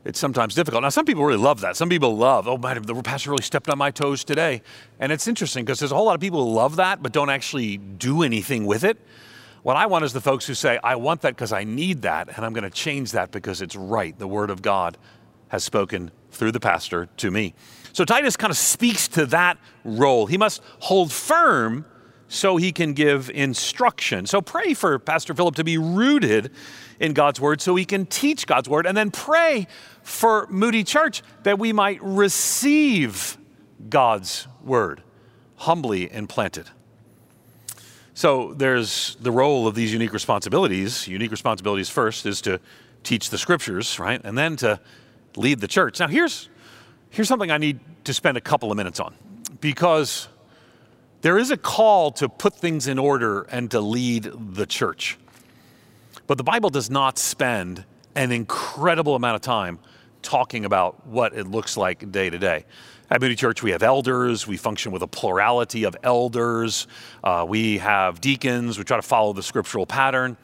it's 0.06 0.20
sometimes 0.20 0.56
difficult. 0.56 0.84
Now, 0.84 0.90
some 0.90 1.06
people 1.06 1.26
really 1.26 1.42
love 1.42 1.62
that. 1.62 1.76
Some 1.76 1.90
people 1.90 2.16
love, 2.16 2.48
oh, 2.48 2.58
man, 2.58 2.82
the 2.82 2.96
pastor 3.02 3.32
really 3.32 3.44
stepped 3.44 3.70
on 3.70 3.78
my 3.78 3.92
toes 3.92 4.24
today. 4.24 4.62
And 5.00 5.12
it's 5.12 5.28
interesting 5.28 5.66
because 5.66 5.80
there's 5.80 5.92
a 5.92 5.96
whole 5.96 6.06
lot 6.06 6.16
of 6.16 6.22
people 6.22 6.46
who 6.46 6.54
love 6.54 6.78
that 6.78 7.04
but 7.04 7.12
don't 7.12 7.30
actually 7.30 7.78
do 7.78 8.24
anything 8.24 8.66
with 8.66 8.84
it. 8.84 8.98
What 9.64 9.76
I 9.76 9.88
want 9.88 10.06
is 10.06 10.14
the 10.14 10.22
folks 10.22 10.46
who 10.46 10.54
say, 10.54 10.80
I 10.82 10.96
want 10.96 11.22
that 11.22 11.36
because 11.36 11.52
I 11.52 11.66
need 11.66 12.04
that, 12.04 12.30
and 12.34 12.46
I'm 12.46 12.54
going 12.54 12.64
to 12.64 12.70
change 12.70 13.12
that 13.12 13.32
because 13.32 13.62
it's 13.62 13.76
right. 13.76 14.18
The 14.18 14.28
Word 14.28 14.50
of 14.50 14.62
God 14.62 14.98
has 15.50 15.64
spoken 15.64 16.12
through 16.32 16.54
the 16.54 16.60
pastor 16.60 17.08
to 17.18 17.32
me. 17.32 17.54
So 17.92 18.06
Titus 18.06 18.38
kind 18.38 18.52
of 18.52 18.58
speaks 18.58 19.10
to 19.10 19.26
that 19.26 19.58
role. 19.84 20.26
He 20.28 20.38
must 20.38 20.62
hold 20.80 21.12
firm 21.12 21.86
so 22.28 22.58
he 22.58 22.72
can 22.72 22.94
give 22.94 23.30
instruction. 23.30 24.26
So 24.26 24.42
pray 24.42 24.74
for 24.74 25.00
Pastor 25.00 25.34
Philip 25.34 25.56
to 25.56 25.64
be 25.64 25.78
rooted 25.78 26.52
in 27.00 27.14
God's 27.14 27.40
word 27.40 27.62
so 27.62 27.76
he 27.76 27.86
can 27.86 28.06
teach 28.06 28.48
God's 28.48 28.68
word. 28.68 28.86
And 28.86 28.98
then 28.98 29.12
pray 29.12 29.68
for 30.04 30.48
Moody 30.50 30.84
Church 30.84 31.24
that 31.44 31.60
we 31.60 31.72
might 31.74 32.02
receive 32.02 33.38
God's 33.90 34.48
word 34.64 35.04
humbly 35.58 36.12
implanted. 36.12 36.70
So 38.14 38.54
there's 38.54 39.16
the 39.20 39.32
role 39.32 39.68
of 39.68 39.76
these 39.76 39.94
unique 39.94 40.14
responsibilities. 40.14 41.08
Unique 41.08 41.32
responsibilities 41.32 41.90
first 41.90 42.26
is 42.26 42.42
to 42.42 42.60
teach 43.04 43.30
the 43.30 43.38
scriptures, 43.38 44.00
right? 44.00 44.20
And 44.24 44.38
then 44.38 44.56
to 44.58 44.80
lead 45.36 45.60
the 45.60 45.68
church. 45.68 46.00
Now 46.00 46.08
here's 46.08 46.50
here's 47.10 47.28
something 47.28 47.52
I 47.52 47.58
need 47.58 47.80
to 48.06 48.14
spend 48.14 48.38
a 48.38 48.42
couple 48.42 48.72
of 48.72 48.78
minutes 48.78 49.00
on 49.00 49.14
because 49.62 50.28
there 51.28 51.38
is 51.38 51.52
a 51.52 51.58
call 51.58 52.10
to 52.10 52.30
put 52.30 52.56
things 52.56 52.88
in 52.88 52.98
order 52.98 53.42
and 53.52 53.70
to 53.70 53.82
lead 53.82 54.32
the 54.54 54.66
church. 54.66 55.18
But 56.26 56.38
the 56.38 56.44
Bible 56.46 56.70
does 56.70 56.90
not 56.90 57.18
spend 57.18 57.84
an 58.16 58.32
incredible 58.32 59.14
amount 59.14 59.36
of 59.36 59.42
time 59.42 59.80
talking 60.22 60.64
about 60.64 61.06
what 61.06 61.34
it 61.34 61.46
looks 61.46 61.76
like 61.76 62.14
day 62.14 62.30
to 62.30 62.40
day. 62.40 62.64
At 63.10 63.20
Moody 63.20 63.36
Church, 63.36 63.62
we 63.62 63.72
have 63.72 63.84
elders. 63.84 64.48
We 64.48 64.56
function 64.56 64.94
with 64.94 65.02
a 65.02 65.08
plurality 65.08 65.84
of 65.84 65.98
elders. 66.02 66.88
Uh, 67.22 67.46
we 67.46 67.80
have 67.80 68.22
deacons. 68.22 68.78
We 68.78 68.86
try 68.86 68.96
to 68.96 69.02
follow 69.02 69.34
the 69.34 69.44
scriptural 69.44 69.86
pattern. 69.86 70.38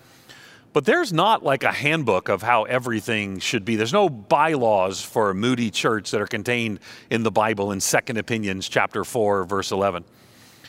But 0.74 0.84
there's 0.84 1.14
not 1.14 1.44
like 1.44 1.64
a 1.64 1.72
handbook 1.72 2.28
of 2.28 2.42
how 2.42 2.64
everything 2.64 3.40
should 3.40 3.64
be. 3.64 3.78
There's 3.78 3.94
no 3.94 4.10
bylaws 4.10 5.02
for 5.02 5.34
Moody 5.34 5.72
Church 5.72 6.12
that 6.12 6.20
are 6.20 6.28
contained 6.28 6.82
in 7.10 7.24
the 7.24 7.32
Bible 7.32 7.72
in 7.72 7.80
Second 7.80 8.18
Opinions, 8.18 8.68
chapter 8.68 9.06
4, 9.06 9.46
verse 9.46 9.72
11. 9.72 10.04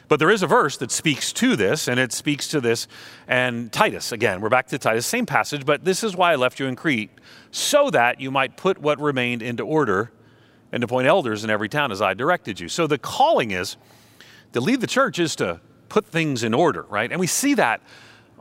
But 0.08 0.18
there 0.18 0.30
is 0.30 0.42
a 0.42 0.46
verse 0.46 0.76
that 0.78 0.90
speaks 0.90 1.32
to 1.34 1.56
this, 1.56 1.88
and 1.88 1.98
it 1.98 2.12
speaks 2.12 2.48
to 2.48 2.60
this. 2.60 2.86
And 3.26 3.72
Titus, 3.72 4.12
again, 4.12 4.40
we're 4.40 4.50
back 4.50 4.66
to 4.68 4.78
Titus, 4.78 5.06
same 5.06 5.26
passage, 5.26 5.64
but 5.64 5.84
this 5.84 6.04
is 6.04 6.14
why 6.14 6.32
I 6.32 6.36
left 6.36 6.60
you 6.60 6.66
in 6.66 6.76
Crete, 6.76 7.10
so 7.50 7.90
that 7.90 8.20
you 8.20 8.30
might 8.30 8.56
put 8.56 8.78
what 8.78 9.00
remained 9.00 9.42
into 9.42 9.64
order 9.64 10.12
and 10.72 10.82
appoint 10.82 11.06
elders 11.06 11.44
in 11.44 11.50
every 11.50 11.68
town 11.68 11.92
as 11.92 12.02
I 12.02 12.14
directed 12.14 12.60
you. 12.60 12.68
So 12.68 12.86
the 12.86 12.98
calling 12.98 13.52
is 13.52 13.76
to 14.52 14.60
lead 14.60 14.80
the 14.80 14.86
church 14.86 15.18
is 15.18 15.36
to 15.36 15.60
put 15.88 16.06
things 16.06 16.42
in 16.42 16.52
order, 16.52 16.82
right? 16.82 17.10
And 17.10 17.20
we 17.20 17.26
see 17.26 17.54
that 17.54 17.80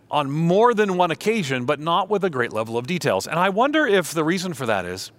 on 0.09 0.29
more 0.29 0.73
than 0.73 0.97
one 0.97 1.11
occasion, 1.11 1.65
but 1.65 1.79
not 1.79 2.09
with 2.09 2.23
a 2.23 2.29
great 2.29 2.53
level 2.53 2.77
of 2.77 2.87
details. 2.87 3.27
And 3.27 3.39
I 3.39 3.49
wonder 3.49 3.87
if 3.87 4.13
the 4.13 4.23
reason 4.23 4.53
for 4.53 4.65
that 4.65 4.85
is 4.85 5.11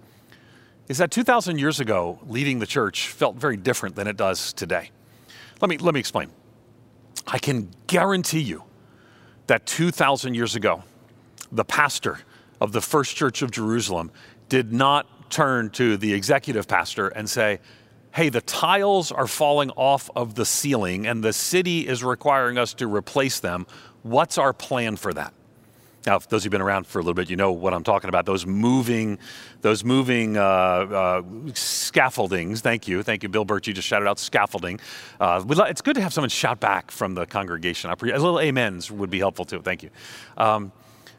is 0.87 0.99
that 0.99 1.09
2000 1.09 1.57
years 1.57 1.79
ago 1.79 2.19
leading 2.27 2.59
the 2.59 2.67
church 2.67 3.07
felt 3.07 3.35
very 3.35 3.57
different 3.57 3.95
than 3.95 4.07
it 4.07 4.15
does 4.15 4.53
today. 4.53 4.91
Let 5.61 5.69
me 5.69 5.77
let 5.77 5.93
me 5.93 5.99
explain. 5.99 6.29
I 7.27 7.39
can 7.39 7.71
guarantee 7.87 8.41
you 8.41 8.63
that 9.47 9.65
2000 9.65 10.33
years 10.33 10.55
ago 10.55 10.83
the 11.51 11.65
pastor 11.65 12.19
of 12.59 12.71
the 12.71 12.81
First 12.81 13.15
Church 13.15 13.41
of 13.41 13.51
Jerusalem 13.51 14.11
did 14.49 14.71
not 14.71 15.29
turn 15.29 15.69
to 15.71 15.97
the 15.97 16.13
executive 16.13 16.67
pastor 16.67 17.07
and 17.07 17.29
say, 17.29 17.59
hey, 18.13 18.29
the 18.29 18.41
tiles 18.41 19.11
are 19.11 19.27
falling 19.27 19.71
off 19.71 20.09
of 20.15 20.35
the 20.35 20.45
ceiling 20.45 21.05
and 21.05 21.23
the 21.23 21.33
city 21.33 21.87
is 21.87 22.03
requiring 22.03 22.57
us 22.57 22.73
to 22.75 22.87
replace 22.87 23.39
them. 23.39 23.65
What's 24.03 24.37
our 24.37 24.53
plan 24.53 24.95
for 24.95 25.13
that? 25.13 25.33
Now, 26.05 26.17
if 26.17 26.27
those 26.29 26.43
who've 26.43 26.51
been 26.51 26.61
around 26.61 26.87
for 26.87 26.99
a 26.99 27.01
little 27.01 27.13
bit, 27.13 27.29
you 27.29 27.35
know 27.35 27.51
what 27.51 27.73
I'm 27.73 27.83
talking 27.83 28.09
about. 28.09 28.25
Those 28.25 28.45
moving, 28.45 29.17
those 29.61 29.83
moving 29.83 30.37
uh, 30.37 30.41
uh, 30.41 31.21
scaffoldings. 31.53 32.61
Thank 32.61 32.87
you, 32.87 33.03
thank 33.03 33.23
you, 33.23 33.29
Bill 33.29 33.45
Birch. 33.45 33.67
You 33.67 33.73
just 33.73 33.87
shouted 33.87 34.07
out 34.07 34.19
scaffolding. 34.19 34.79
Uh, 35.19 35.43
it's 35.49 35.81
good 35.81 35.95
to 35.95 36.01
have 36.01 36.13
someone 36.13 36.29
shout 36.29 36.59
back 36.59 36.91
from 36.91 37.15
the 37.15 37.25
congregation. 37.25 37.89
A 37.89 37.95
little 37.95 38.39
amens 38.39 38.91
would 38.91 39.09
be 39.09 39.19
helpful 39.19 39.45
too. 39.45 39.61
Thank 39.61 39.83
you. 39.83 39.89
Um, 40.37 40.71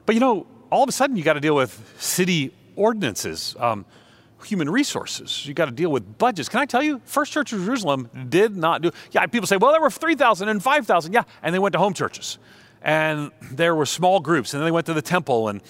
but 0.05 0.15
you 0.15 0.21
know, 0.21 0.47
all 0.71 0.83
of 0.83 0.89
a 0.89 0.93
sudden, 0.93 1.17
you 1.17 1.23
got 1.25 1.35
to 1.35 1.41
deal 1.41 1.55
with 1.55 1.95
city 1.99 2.53
ordinances, 2.77 3.57
um, 3.59 3.85
human 4.45 4.71
resources. 4.71 5.47
You 5.47 5.55
got 5.55 5.67
to 5.67 5.73
deal 5.73 5.91
with 5.91 6.19
budgets. 6.19 6.49
Can 6.49 6.61
I 6.61 6.67
tell 6.67 6.83
you, 6.83 7.01
First 7.05 7.33
Church 7.33 7.53
of 7.53 7.65
Jerusalem 7.65 8.09
did 8.29 8.57
not 8.57 8.83
do. 8.83 8.91
Yeah, 9.11 9.27
people 9.27 9.47
say, 9.47 9.57
well, 9.57 9.73
there 9.73 9.81
were 9.81 9.91
3,000 9.91 10.49
and 10.49 10.63
5,000. 10.63 11.13
Yeah, 11.13 11.23
and 11.43 11.55
they 11.55 11.59
went 11.59 11.73
to 11.73 11.79
home 11.79 11.95
churches. 11.95 12.39
And 12.83 13.31
there 13.43 13.75
were 13.75 13.87
small 13.87 14.21
groups, 14.21 14.55
and 14.55 14.61
then 14.61 14.67
they 14.67 14.73
went 14.73 14.87
to 14.87 14.95
the 14.95 15.03
temple. 15.03 15.49
And 15.49 15.61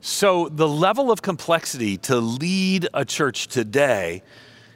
so 0.00 0.48
the 0.48 0.68
level 0.68 1.10
of 1.10 1.22
complexity 1.22 1.96
to 1.98 2.16
lead 2.16 2.88
a 2.94 3.04
church 3.04 3.48
today 3.48 4.22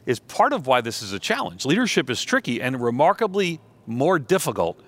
is 0.07 0.19
part 0.19 0.53
of 0.53 0.67
why 0.67 0.81
this 0.81 1.03
is 1.03 1.13
a 1.13 1.19
challenge. 1.19 1.65
Leadership 1.65 2.11
is 2.11 2.23
tricky 2.23 2.61
and 2.61 2.83
remarkably 2.83 3.61
more 3.87 4.19
difficult 4.19 4.81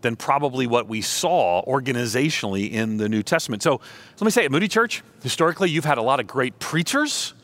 than 0.00 0.16
probably 0.16 0.66
what 0.66 0.88
we 0.88 1.02
saw 1.02 1.64
organizationally 1.64 2.70
in 2.70 2.98
the 2.98 3.08
New 3.08 3.22
Testament. 3.22 3.62
So 3.62 3.80
let 4.20 4.24
me 4.24 4.30
say 4.30 4.44
at 4.44 4.52
Moody 4.52 4.68
Church, 4.68 5.02
historically, 5.22 5.70
you've 5.70 5.84
had 5.84 5.98
a 5.98 6.02
lot 6.02 6.20
of 6.20 6.26
great 6.26 6.58
preachers, 6.58 7.34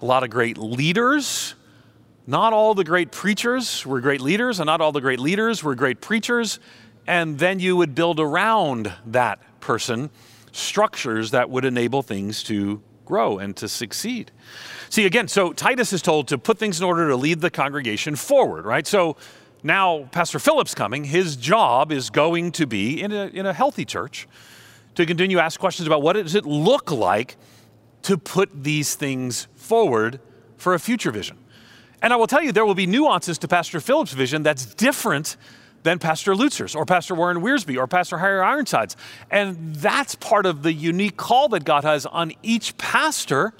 a 0.00 0.04
lot 0.04 0.22
of 0.22 0.30
great 0.30 0.56
leaders. 0.58 1.54
Not 2.26 2.52
all 2.52 2.74
the 2.74 2.84
great 2.84 3.10
preachers 3.10 3.84
were 3.84 4.00
great 4.00 4.20
leaders, 4.20 4.60
and 4.60 4.66
not 4.66 4.80
all 4.80 4.92
the 4.92 5.00
great 5.00 5.18
leaders 5.18 5.64
were 5.64 5.74
great 5.74 6.00
preachers. 6.00 6.60
And 7.08 7.38
then 7.38 7.58
you 7.58 7.74
would 7.74 7.94
build 7.94 8.20
around 8.20 8.92
that 9.06 9.40
person 9.60 10.10
structures 10.52 11.30
that 11.30 11.48
would 11.48 11.64
enable 11.64 12.02
things 12.02 12.42
to 12.44 12.82
grow 13.06 13.38
and 13.38 13.56
to 13.56 13.66
succeed. 13.66 14.30
See, 14.90 15.06
again, 15.06 15.26
so 15.26 15.54
Titus 15.54 15.94
is 15.94 16.02
told 16.02 16.28
to 16.28 16.36
put 16.36 16.58
things 16.58 16.78
in 16.78 16.84
order 16.84 17.08
to 17.08 17.16
lead 17.16 17.40
the 17.40 17.48
congregation 17.48 18.14
forward, 18.14 18.66
right? 18.66 18.86
So 18.86 19.16
now 19.62 20.04
Pastor 20.12 20.38
Philip's 20.38 20.74
coming. 20.74 21.04
His 21.04 21.34
job 21.34 21.92
is 21.92 22.10
going 22.10 22.52
to 22.52 22.66
be 22.66 23.00
in 23.00 23.10
a, 23.10 23.28
in 23.28 23.46
a 23.46 23.54
healthy 23.54 23.86
church 23.86 24.28
to 24.94 25.06
continue 25.06 25.38
to 25.38 25.42
ask 25.42 25.58
questions 25.58 25.86
about 25.86 26.02
what 26.02 26.12
does 26.12 26.34
it 26.34 26.44
look 26.44 26.90
like 26.90 27.38
to 28.02 28.18
put 28.18 28.64
these 28.64 28.96
things 28.96 29.48
forward 29.54 30.20
for 30.58 30.74
a 30.74 30.78
future 30.78 31.10
vision. 31.10 31.38
And 32.02 32.12
I 32.12 32.16
will 32.16 32.26
tell 32.26 32.42
you, 32.42 32.52
there 32.52 32.66
will 32.66 32.74
be 32.74 32.86
nuances 32.86 33.38
to 33.38 33.48
Pastor 33.48 33.80
Philip's 33.80 34.12
vision 34.12 34.42
that's 34.42 34.66
different 34.74 35.38
than 35.82 35.98
Pastor 35.98 36.34
Lutzer's 36.34 36.74
or 36.74 36.84
Pastor 36.84 37.14
Warren 37.14 37.38
Wiersbe 37.38 37.76
or 37.78 37.86
Pastor 37.86 38.18
Harry 38.18 38.40
Ironsides. 38.40 38.96
And 39.30 39.74
that's 39.76 40.14
part 40.14 40.46
of 40.46 40.62
the 40.62 40.72
unique 40.72 41.16
call 41.16 41.48
that 41.50 41.64
God 41.64 41.84
has 41.84 42.06
on 42.06 42.32
each 42.42 42.76
pastor. 42.78 43.54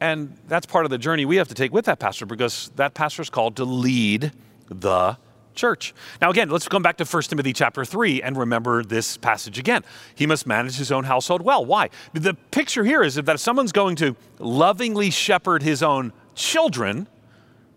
And 0.00 0.36
that's 0.46 0.66
part 0.66 0.84
of 0.84 0.90
the 0.90 0.98
journey 0.98 1.24
we 1.24 1.36
have 1.36 1.48
to 1.48 1.54
take 1.54 1.72
with 1.72 1.86
that 1.86 1.98
pastor 1.98 2.26
because 2.26 2.70
that 2.76 2.94
pastor 2.94 3.22
is 3.22 3.30
called 3.30 3.56
to 3.56 3.64
lead 3.64 4.32
the 4.68 5.16
church. 5.54 5.92
Now, 6.22 6.30
again, 6.30 6.48
let's 6.48 6.68
come 6.68 6.82
back 6.82 6.96
to 6.98 7.04
1 7.04 7.22
Timothy 7.24 7.52
chapter 7.52 7.84
3 7.84 8.22
and 8.22 8.36
remember 8.36 8.84
this 8.84 9.16
passage 9.16 9.58
again. 9.58 9.82
He 10.14 10.26
must 10.26 10.46
manage 10.46 10.76
his 10.76 10.92
own 10.92 11.04
household 11.04 11.42
well. 11.42 11.64
Why? 11.64 11.90
The 12.14 12.34
picture 12.52 12.84
here 12.84 13.02
is 13.02 13.16
that 13.16 13.28
if 13.28 13.40
someone's 13.40 13.72
going 13.72 13.96
to 13.96 14.14
lovingly 14.38 15.10
shepherd 15.10 15.62
his 15.62 15.82
own 15.82 16.12
children, 16.34 17.08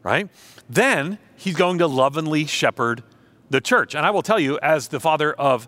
right, 0.04 0.30
then 0.70 1.18
he's 1.36 1.56
going 1.56 1.80
to 1.80 1.88
lovingly 1.88 2.46
shepherd 2.46 3.04
the 3.52 3.62
church. 3.62 3.96
And 3.96 4.06
I 4.06 4.12
will 4.12 4.22
tell 4.22 4.40
you, 4.40 4.58
as 4.62 4.88
the 4.88 5.00
father 5.00 5.34
of 5.34 5.68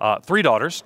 uh, 0.00 0.20
three 0.20 0.42
daughters, 0.42 0.84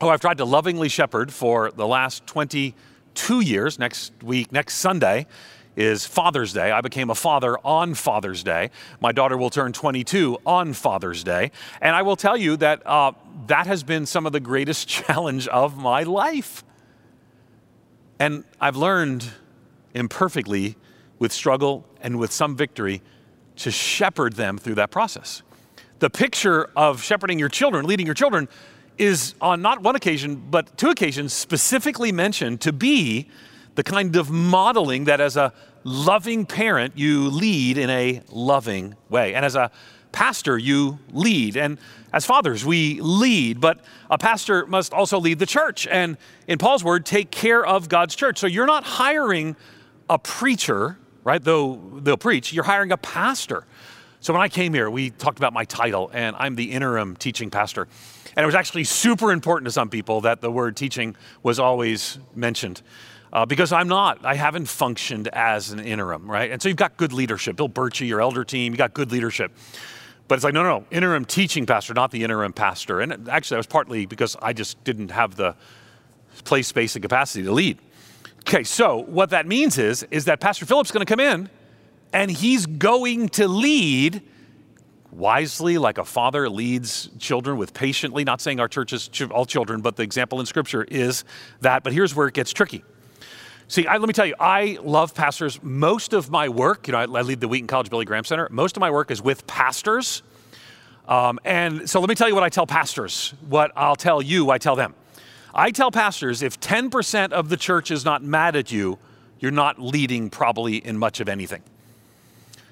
who 0.00 0.08
I've 0.08 0.20
tried 0.20 0.38
to 0.38 0.44
lovingly 0.44 0.88
shepherd 0.88 1.32
for 1.32 1.70
the 1.70 1.86
last 1.86 2.26
22 2.26 3.40
years, 3.40 3.78
next 3.78 4.12
week, 4.22 4.50
next 4.50 4.76
Sunday, 4.76 5.26
is 5.76 6.04
Father's 6.04 6.52
Day. 6.52 6.72
I 6.72 6.80
became 6.80 7.10
a 7.10 7.14
father 7.14 7.56
on 7.64 7.94
Father's 7.94 8.42
Day. 8.42 8.70
My 9.00 9.12
daughter 9.12 9.36
will 9.36 9.50
turn 9.50 9.72
22 9.72 10.38
on 10.44 10.72
Father's 10.72 11.22
Day. 11.22 11.52
And 11.80 11.94
I 11.94 12.02
will 12.02 12.16
tell 12.16 12.36
you 12.36 12.56
that 12.56 12.86
uh, 12.86 13.12
that 13.46 13.66
has 13.66 13.82
been 13.82 14.06
some 14.06 14.26
of 14.26 14.32
the 14.32 14.40
greatest 14.40 14.88
challenge 15.06 15.46
of 15.48 15.76
my 15.76 16.02
life. 16.02 16.64
And 18.18 18.44
I've 18.60 18.76
learned 18.76 19.24
imperfectly, 19.94 20.76
with 21.18 21.32
struggle 21.32 21.86
and 22.00 22.18
with 22.18 22.32
some 22.32 22.56
victory, 22.56 23.02
to 23.56 23.70
shepherd 23.70 24.34
them 24.34 24.58
through 24.58 24.74
that 24.76 24.90
process. 24.90 25.42
The 26.00 26.10
picture 26.10 26.70
of 26.74 27.02
shepherding 27.02 27.38
your 27.38 27.50
children, 27.50 27.84
leading 27.86 28.06
your 28.06 28.14
children, 28.14 28.48
is 28.96 29.34
on 29.40 29.60
not 29.60 29.82
one 29.82 29.96
occasion, 29.96 30.46
but 30.50 30.76
two 30.78 30.88
occasions 30.88 31.32
specifically 31.34 32.10
mentioned 32.10 32.62
to 32.62 32.72
be 32.72 33.28
the 33.74 33.82
kind 33.82 34.16
of 34.16 34.30
modeling 34.30 35.04
that 35.04 35.20
as 35.20 35.36
a 35.36 35.52
loving 35.84 36.46
parent, 36.46 36.96
you 36.96 37.28
lead 37.28 37.76
in 37.76 37.90
a 37.90 38.22
loving 38.30 38.94
way. 39.10 39.34
And 39.34 39.44
as 39.44 39.54
a 39.56 39.70
pastor, 40.10 40.56
you 40.56 40.98
lead. 41.12 41.58
And 41.58 41.78
as 42.14 42.24
fathers, 42.24 42.64
we 42.64 42.98
lead, 43.02 43.60
but 43.60 43.80
a 44.10 44.16
pastor 44.16 44.66
must 44.66 44.94
also 44.94 45.20
lead 45.20 45.38
the 45.38 45.46
church. 45.46 45.86
And 45.86 46.16
in 46.48 46.56
Paul's 46.56 46.82
word, 46.82 47.04
take 47.04 47.30
care 47.30 47.64
of 47.64 47.90
God's 47.90 48.14
church. 48.14 48.38
So 48.38 48.46
you're 48.46 48.66
not 48.66 48.84
hiring 48.84 49.54
a 50.08 50.18
preacher, 50.18 50.98
right? 51.24 51.42
Though 51.44 51.78
they'll 51.96 52.16
preach, 52.16 52.54
you're 52.54 52.64
hiring 52.64 52.90
a 52.90 52.96
pastor. 52.96 53.66
So 54.22 54.34
when 54.34 54.42
I 54.42 54.48
came 54.48 54.74
here, 54.74 54.90
we 54.90 55.10
talked 55.10 55.38
about 55.38 55.54
my 55.54 55.64
title, 55.64 56.10
and 56.12 56.36
I'm 56.38 56.54
the 56.54 56.72
interim 56.72 57.16
teaching 57.16 57.48
pastor. 57.50 57.88
And 58.36 58.44
it 58.44 58.46
was 58.46 58.54
actually 58.54 58.84
super 58.84 59.32
important 59.32 59.64
to 59.64 59.72
some 59.72 59.88
people 59.88 60.20
that 60.22 60.42
the 60.42 60.50
word 60.50 60.76
teaching 60.76 61.16
was 61.42 61.58
always 61.58 62.18
mentioned. 62.34 62.82
uh, 63.32 63.46
because 63.46 63.72
I'm 63.72 63.88
not. 63.88 64.24
I 64.24 64.34
haven't 64.34 64.66
functioned 64.66 65.28
as 65.28 65.70
an 65.70 65.80
interim, 65.80 66.30
right? 66.30 66.50
And 66.50 66.60
so 66.60 66.68
you've 66.68 66.76
got 66.76 66.96
good 66.96 67.12
leadership. 67.12 67.56
Bill 67.56 67.68
Birchie, 67.68 68.08
your 68.08 68.20
elder 68.20 68.44
team, 68.44 68.72
you 68.72 68.76
got 68.76 68.94
good 68.94 69.12
leadership. 69.12 69.52
But 70.28 70.36
it's 70.36 70.44
like, 70.44 70.54
no, 70.54 70.62
no, 70.62 70.80
no, 70.80 70.86
interim 70.90 71.24
teaching 71.24 71.66
pastor, 71.66 71.94
not 71.94 72.10
the 72.10 72.22
interim 72.22 72.52
pastor. 72.52 73.00
And 73.00 73.28
actually, 73.28 73.56
that 73.56 73.60
was 73.60 73.66
partly 73.66 74.06
because 74.06 74.36
I 74.40 74.52
just 74.52 74.82
didn't 74.84 75.10
have 75.10 75.36
the 75.36 75.56
place, 76.44 76.68
space, 76.68 76.94
and 76.94 77.02
capacity 77.02 77.44
to 77.44 77.52
lead. 77.52 77.78
Okay, 78.40 78.64
so 78.64 78.98
what 79.02 79.30
that 79.30 79.46
means 79.46 79.76
is, 79.76 80.06
is 80.10 80.24
that 80.26 80.40
Pastor 80.40 80.66
Philip's 80.66 80.90
going 80.90 81.04
to 81.04 81.10
come 81.10 81.20
in 81.20 81.50
and 82.12 82.30
he's 82.30 82.66
going 82.66 83.28
to 83.30 83.48
lead 83.48 84.22
wisely, 85.12 85.78
like 85.78 85.98
a 85.98 86.04
father 86.04 86.48
leads 86.48 87.10
children 87.18 87.56
with 87.56 87.74
patiently. 87.74 88.24
Not 88.24 88.40
saying 88.40 88.60
our 88.60 88.68
church 88.68 88.92
is 88.92 89.10
all 89.30 89.46
children, 89.46 89.80
but 89.80 89.96
the 89.96 90.02
example 90.02 90.40
in 90.40 90.46
Scripture 90.46 90.84
is 90.84 91.24
that. 91.60 91.82
But 91.82 91.92
here's 91.92 92.14
where 92.14 92.28
it 92.28 92.34
gets 92.34 92.52
tricky. 92.52 92.84
See, 93.68 93.86
I, 93.86 93.98
let 93.98 94.08
me 94.08 94.12
tell 94.12 94.26
you, 94.26 94.34
I 94.40 94.78
love 94.82 95.14
pastors. 95.14 95.62
Most 95.62 96.12
of 96.12 96.28
my 96.28 96.48
work, 96.48 96.88
you 96.88 96.92
know, 96.92 96.98
I, 96.98 97.02
I 97.02 97.22
lead 97.22 97.40
the 97.40 97.46
Wheaton 97.46 97.68
College 97.68 97.88
Billy 97.88 98.04
Graham 98.04 98.24
Center. 98.24 98.48
Most 98.50 98.76
of 98.76 98.80
my 98.80 98.90
work 98.90 99.12
is 99.12 99.22
with 99.22 99.46
pastors. 99.46 100.22
Um, 101.06 101.38
and 101.44 101.88
so 101.88 102.00
let 102.00 102.08
me 102.08 102.16
tell 102.16 102.28
you 102.28 102.34
what 102.34 102.42
I 102.42 102.48
tell 102.48 102.66
pastors. 102.66 103.32
What 103.48 103.70
I'll 103.76 103.96
tell 103.96 104.22
you, 104.22 104.50
I 104.50 104.58
tell 104.58 104.74
them. 104.74 104.94
I 105.54 105.70
tell 105.70 105.90
pastors 105.90 106.42
if 106.42 106.58
10% 106.60 107.32
of 107.32 107.48
the 107.48 107.56
church 107.56 107.90
is 107.90 108.04
not 108.04 108.22
mad 108.22 108.56
at 108.56 108.72
you, 108.72 108.98
you're 109.38 109.50
not 109.50 109.80
leading 109.80 110.30
probably 110.30 110.76
in 110.76 110.98
much 110.98 111.20
of 111.20 111.28
anything. 111.28 111.62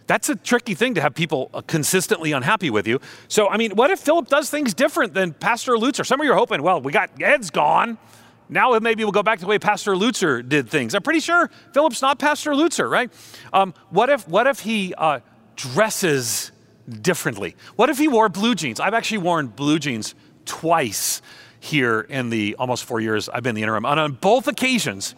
That's 0.09 0.31
a 0.31 0.35
tricky 0.35 0.75
thing 0.75 0.95
to 0.95 1.03
have 1.03 1.15
people 1.15 1.51
uh, 1.55 1.61
consistently 1.61 2.33
unhappy 2.33 2.71
with 2.71 2.89
you. 2.89 2.99
So, 3.29 3.49
I 3.49 3.59
mean, 3.59 3.73
what 3.73 3.91
if 3.91 4.01
Philip 4.01 4.27
does 4.29 4.51
things 4.51 4.75
different 4.75 5.13
than 5.15 5.35
Pastor 5.35 5.75
Lutzer? 5.75 6.05
Some 6.05 6.21
of 6.21 6.25
you 6.25 6.33
are 6.33 6.37
hoping, 6.37 6.63
well, 6.63 6.81
we 6.81 6.93
got 6.93 7.11
Ed's 7.21 7.51
gone. 7.51 7.99
Now 8.49 8.79
maybe 8.79 9.05
we'll 9.05 9.13
go 9.13 9.23
back 9.23 9.39
to 9.41 9.45
the 9.45 9.49
way 9.49 9.59
Pastor 9.59 9.93
Lutzer 9.93 10.47
did 10.47 10.71
things. 10.71 10.95
I'm 10.95 11.03
pretty 11.03 11.21
sure 11.21 11.51
Philip's 11.75 12.01
not 12.01 12.19
Pastor 12.19 12.53
Lutzer, 12.53 12.91
right? 12.91 13.13
Um, 13.53 13.75
what 13.91 14.09
if 14.09 14.27
what 14.27 14.47
if 14.47 14.61
he 14.61 14.95
uh, 14.95 15.21
dresses 15.57 16.51
differently? 16.89 17.55
What 17.77 17.91
if 17.91 17.99
he 17.99 18.09
wore 18.09 18.31
blue 18.31 18.55
jeans? 18.55 18.81
I've 18.81 18.95
actually 18.95 19.19
worn 19.19 19.49
blue 19.49 19.79
jeans 19.79 20.15
twice 20.47 21.21
here 21.61 22.01
in 22.01 22.31
the 22.31 22.57
almost 22.59 22.85
four 22.85 23.01
years 23.01 23.29
I've 23.29 23.43
been 23.43 23.51
in 23.51 23.57
the 23.57 23.63
interim. 23.63 23.85
And 23.85 24.01
on 24.01 24.13
both 24.13 24.49
occasions, 24.49 25.15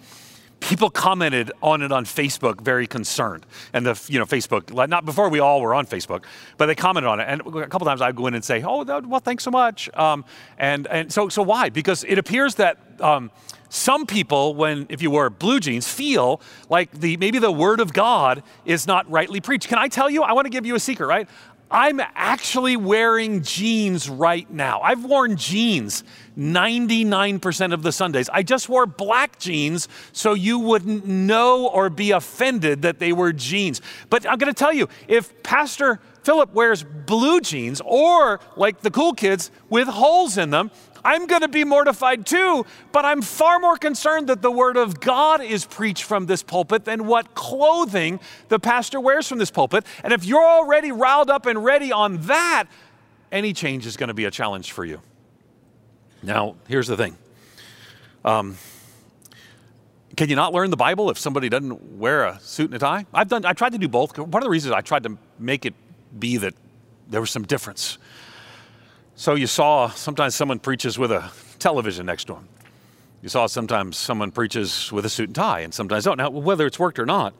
people 0.60 0.90
commented 0.90 1.50
on 1.62 1.82
it 1.82 1.90
on 1.90 2.04
Facebook 2.04 2.60
very 2.60 2.86
concerned. 2.86 3.44
And 3.72 3.84
the, 3.84 4.00
you 4.08 4.18
know, 4.18 4.26
Facebook, 4.26 4.88
not 4.88 5.04
before 5.04 5.28
we 5.28 5.40
all 5.40 5.60
were 5.60 5.74
on 5.74 5.86
Facebook, 5.86 6.24
but 6.56 6.66
they 6.66 6.74
commented 6.74 7.08
on 7.08 7.20
it. 7.20 7.24
And 7.24 7.40
a 7.40 7.66
couple 7.66 7.86
times 7.86 8.00
I'd 8.00 8.16
go 8.16 8.26
in 8.26 8.34
and 8.34 8.44
say, 8.44 8.62
oh, 8.62 8.84
well, 8.84 9.20
thanks 9.20 9.44
so 9.44 9.50
much. 9.50 9.92
Um, 9.94 10.24
and 10.58 10.86
and 10.86 11.12
so, 11.12 11.28
so 11.28 11.42
why? 11.42 11.70
Because 11.70 12.04
it 12.04 12.18
appears 12.18 12.54
that 12.56 12.78
um, 13.00 13.30
some 13.68 14.06
people, 14.06 14.54
when 14.54 14.86
if 14.88 15.00
you 15.00 15.10
wear 15.10 15.30
blue 15.30 15.60
jeans, 15.60 15.88
feel 15.88 16.40
like 16.68 16.90
the 16.92 17.16
maybe 17.16 17.38
the 17.38 17.52
word 17.52 17.80
of 17.80 17.92
God 17.92 18.42
is 18.64 18.86
not 18.86 19.10
rightly 19.10 19.40
preached. 19.40 19.68
Can 19.68 19.78
I 19.78 19.88
tell 19.88 20.10
you? 20.10 20.22
I 20.22 20.32
want 20.32 20.46
to 20.46 20.50
give 20.50 20.66
you 20.66 20.74
a 20.74 20.80
secret, 20.80 21.06
right? 21.06 21.28
I'm 21.70 22.00
actually 22.00 22.76
wearing 22.76 23.42
jeans 23.42 24.08
right 24.08 24.50
now. 24.50 24.80
I've 24.80 25.04
worn 25.04 25.36
jeans 25.36 26.02
99% 26.40 27.74
of 27.74 27.82
the 27.82 27.92
Sundays. 27.92 28.30
I 28.32 28.42
just 28.42 28.68
wore 28.68 28.86
black 28.86 29.38
jeans 29.38 29.88
so 30.12 30.32
you 30.32 30.58
wouldn't 30.58 31.06
know 31.06 31.68
or 31.68 31.90
be 31.90 32.12
offended 32.12 32.82
that 32.82 32.98
they 32.98 33.12
were 33.12 33.32
jeans. 33.32 33.82
But 34.08 34.26
I'm 34.26 34.38
going 34.38 34.52
to 34.52 34.58
tell 34.58 34.72
you, 34.72 34.88
if 35.06 35.42
Pastor 35.42 36.00
Philip 36.22 36.52
wears 36.54 36.82
blue 36.82 37.40
jeans 37.40 37.82
or 37.84 38.40
like 38.56 38.80
the 38.80 38.90
cool 38.90 39.12
kids 39.12 39.50
with 39.68 39.86
holes 39.86 40.38
in 40.38 40.50
them, 40.50 40.70
I'm 41.04 41.26
going 41.26 41.40
to 41.42 41.48
be 41.48 41.64
mortified 41.64 42.26
too, 42.26 42.66
but 42.92 43.04
I'm 43.04 43.22
far 43.22 43.58
more 43.58 43.76
concerned 43.76 44.28
that 44.28 44.42
the 44.42 44.50
Word 44.50 44.76
of 44.76 45.00
God 45.00 45.42
is 45.42 45.64
preached 45.64 46.04
from 46.04 46.26
this 46.26 46.42
pulpit 46.42 46.84
than 46.84 47.06
what 47.06 47.34
clothing 47.34 48.20
the 48.48 48.58
pastor 48.58 49.00
wears 49.00 49.26
from 49.28 49.38
this 49.38 49.50
pulpit. 49.50 49.84
And 50.04 50.12
if 50.12 50.24
you're 50.24 50.44
already 50.44 50.92
riled 50.92 51.30
up 51.30 51.46
and 51.46 51.64
ready 51.64 51.92
on 51.92 52.18
that, 52.22 52.64
any 53.32 53.52
change 53.52 53.86
is 53.86 53.96
going 53.96 54.08
to 54.08 54.14
be 54.14 54.24
a 54.24 54.30
challenge 54.30 54.72
for 54.72 54.84
you. 54.84 55.00
Now, 56.22 56.56
here's 56.68 56.86
the 56.86 56.96
thing. 56.96 57.16
Um, 58.24 58.56
can 60.16 60.28
you 60.28 60.36
not 60.36 60.52
learn 60.52 60.70
the 60.70 60.76
Bible 60.76 61.10
if 61.10 61.18
somebody 61.18 61.48
doesn't 61.48 61.98
wear 61.98 62.24
a 62.24 62.40
suit 62.40 62.66
and 62.66 62.74
a 62.74 62.78
tie? 62.78 63.06
I've 63.14 63.28
done. 63.28 63.44
I 63.44 63.52
tried 63.52 63.72
to 63.72 63.78
do 63.78 63.88
both. 63.88 64.18
One 64.18 64.42
of 64.42 64.44
the 64.44 64.50
reasons 64.50 64.74
I 64.74 64.80
tried 64.80 65.04
to 65.04 65.16
make 65.38 65.64
it 65.64 65.74
be 66.18 66.36
that 66.36 66.54
there 67.08 67.20
was 67.20 67.30
some 67.30 67.44
difference. 67.44 67.98
So 69.16 69.34
you 69.34 69.46
saw 69.46 69.88
sometimes 69.88 70.34
someone 70.34 70.58
preaches 70.58 70.98
with 70.98 71.12
a 71.12 71.30
television 71.58 72.06
next 72.06 72.24
to 72.24 72.34
him. 72.34 72.48
You 73.22 73.28
saw 73.28 73.46
sometimes 73.46 73.96
someone 73.96 74.30
preaches 74.30 74.90
with 74.90 75.04
a 75.04 75.10
suit 75.10 75.28
and 75.28 75.34
tie, 75.34 75.60
and 75.60 75.74
sometimes 75.74 76.04
don't. 76.04 76.16
Now, 76.16 76.30
whether 76.30 76.66
it's 76.66 76.78
worked 76.78 76.98
or 76.98 77.06
not, 77.06 77.34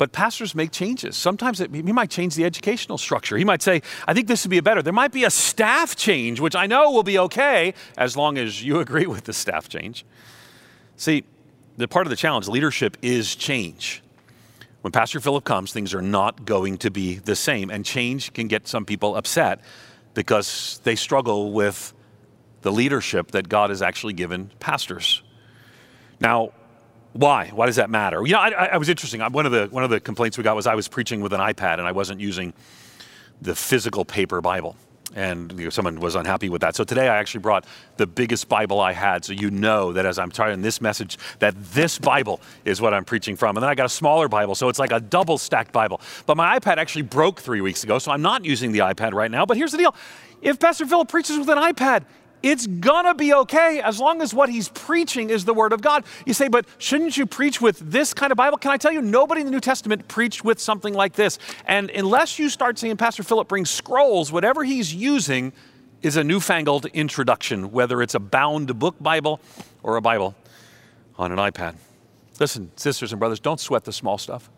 but 0.00 0.12
pastors 0.12 0.54
make 0.54 0.70
changes. 0.70 1.14
Sometimes 1.14 1.60
it, 1.60 1.74
he 1.74 1.92
might 1.92 2.08
change 2.08 2.34
the 2.34 2.46
educational 2.46 2.96
structure. 2.96 3.36
He 3.36 3.44
might 3.44 3.60
say, 3.60 3.82
I 4.08 4.14
think 4.14 4.28
this 4.28 4.46
would 4.46 4.50
be 4.50 4.58
better. 4.60 4.80
There 4.80 4.94
might 4.94 5.12
be 5.12 5.24
a 5.24 5.30
staff 5.30 5.94
change, 5.94 6.40
which 6.40 6.56
I 6.56 6.66
know 6.66 6.90
will 6.90 7.02
be 7.02 7.18
okay 7.18 7.74
as 7.98 8.16
long 8.16 8.38
as 8.38 8.64
you 8.64 8.80
agree 8.86 9.04
with 9.04 9.24
the 9.24 9.34
staff 9.34 9.68
change. 9.68 10.06
See, 10.96 11.24
the 11.76 11.86
part 11.86 12.06
of 12.06 12.10
the 12.10 12.16
challenge, 12.16 12.48
leadership 12.48 12.96
is 13.02 13.36
change. 13.36 14.02
When 14.80 14.90
Pastor 14.90 15.20
Philip 15.20 15.44
comes, 15.44 15.70
things 15.70 15.92
are 15.92 16.00
not 16.00 16.46
going 16.46 16.78
to 16.78 16.90
be 16.90 17.16
the 17.16 17.36
same, 17.36 17.68
and 17.68 17.84
change 17.84 18.32
can 18.32 18.48
get 18.48 18.66
some 18.66 18.86
people 18.86 19.16
upset 19.16 19.60
because 20.14 20.80
they 20.82 20.96
struggle 20.96 21.52
with 21.52 21.92
the 22.62 22.72
leadership 22.72 23.32
that 23.32 23.50
God 23.50 23.68
has 23.68 23.82
actually 23.82 24.14
given 24.14 24.50
pastors. 24.60 25.22
Now, 26.20 26.52
why? 27.12 27.48
Why 27.48 27.66
does 27.66 27.76
that 27.76 27.90
matter? 27.90 28.24
You 28.24 28.34
know, 28.34 28.40
I, 28.40 28.66
I 28.72 28.76
was 28.76 28.88
interesting. 28.88 29.20
One 29.20 29.46
of 29.46 29.52
the 29.52 29.66
one 29.70 29.82
of 29.82 29.90
the 29.90 30.00
complaints 30.00 30.38
we 30.38 30.44
got 30.44 30.54
was 30.54 30.66
I 30.66 30.74
was 30.74 30.88
preaching 30.88 31.20
with 31.20 31.32
an 31.32 31.40
iPad 31.40 31.74
and 31.78 31.82
I 31.82 31.92
wasn't 31.92 32.20
using 32.20 32.52
the 33.42 33.54
physical 33.54 34.04
paper 34.04 34.40
Bible, 34.40 34.76
and 35.14 35.50
you 35.58 35.64
know, 35.64 35.70
someone 35.70 35.98
was 35.98 36.14
unhappy 36.14 36.48
with 36.48 36.60
that. 36.60 36.76
So 36.76 36.84
today 36.84 37.08
I 37.08 37.16
actually 37.16 37.40
brought 37.40 37.64
the 37.96 38.06
biggest 38.06 38.48
Bible 38.48 38.80
I 38.80 38.92
had, 38.92 39.24
so 39.24 39.32
you 39.32 39.50
know 39.50 39.92
that 39.92 40.06
as 40.06 40.18
I'm 40.18 40.30
trying 40.30 40.62
this 40.62 40.80
message, 40.80 41.18
that 41.40 41.54
this 41.72 41.98
Bible 41.98 42.40
is 42.64 42.80
what 42.80 42.94
I'm 42.94 43.04
preaching 43.04 43.34
from. 43.34 43.56
And 43.56 43.62
then 43.62 43.70
I 43.70 43.74
got 43.74 43.86
a 43.86 43.90
smaller 43.90 44.28
Bible, 44.28 44.54
so 44.54 44.68
it's 44.68 44.78
like 44.78 44.92
a 44.92 45.00
double 45.00 45.38
stacked 45.38 45.72
Bible. 45.72 46.00
But 46.26 46.36
my 46.36 46.58
iPad 46.58 46.76
actually 46.76 47.02
broke 47.02 47.40
three 47.40 47.60
weeks 47.60 47.82
ago, 47.82 47.98
so 47.98 48.12
I'm 48.12 48.22
not 48.22 48.44
using 48.44 48.72
the 48.72 48.80
iPad 48.80 49.14
right 49.14 49.30
now. 49.30 49.44
But 49.46 49.56
here's 49.56 49.72
the 49.72 49.78
deal: 49.78 49.94
if 50.42 50.60
Pastor 50.60 50.86
Philip 50.86 51.08
preaches 51.08 51.38
with 51.38 51.48
an 51.48 51.58
iPad, 51.58 52.04
it's 52.42 52.66
gonna 52.66 53.14
be 53.14 53.34
okay 53.34 53.80
as 53.80 54.00
long 54.00 54.22
as 54.22 54.32
what 54.32 54.48
he's 54.48 54.68
preaching 54.70 55.30
is 55.30 55.44
the 55.44 55.54
Word 55.54 55.72
of 55.72 55.82
God. 55.82 56.04
You 56.26 56.34
say, 56.34 56.48
but 56.48 56.66
shouldn't 56.78 57.16
you 57.16 57.26
preach 57.26 57.60
with 57.60 57.78
this 57.78 58.14
kind 58.14 58.32
of 58.32 58.36
Bible? 58.36 58.58
Can 58.58 58.70
I 58.70 58.76
tell 58.76 58.92
you, 58.92 59.02
nobody 59.02 59.40
in 59.40 59.46
the 59.46 59.50
New 59.50 59.60
Testament 59.60 60.08
preached 60.08 60.44
with 60.44 60.58
something 60.58 60.94
like 60.94 61.14
this. 61.14 61.38
And 61.66 61.90
unless 61.90 62.38
you 62.38 62.48
start 62.48 62.78
seeing 62.78 62.96
Pastor 62.96 63.22
Philip 63.22 63.48
bring 63.48 63.64
scrolls, 63.64 64.32
whatever 64.32 64.64
he's 64.64 64.94
using 64.94 65.52
is 66.02 66.16
a 66.16 66.24
newfangled 66.24 66.86
introduction, 66.86 67.72
whether 67.72 68.00
it's 68.00 68.14
a 68.14 68.20
bound 68.20 68.78
book 68.78 68.96
Bible 69.00 69.40
or 69.82 69.96
a 69.96 70.00
Bible 70.00 70.34
on 71.18 71.32
an 71.32 71.38
iPad. 71.38 71.76
Listen, 72.38 72.70
sisters 72.76 73.12
and 73.12 73.18
brothers, 73.18 73.38
don't 73.38 73.60
sweat 73.60 73.84
the 73.84 73.92
small 73.92 74.16
stuff. 74.16 74.48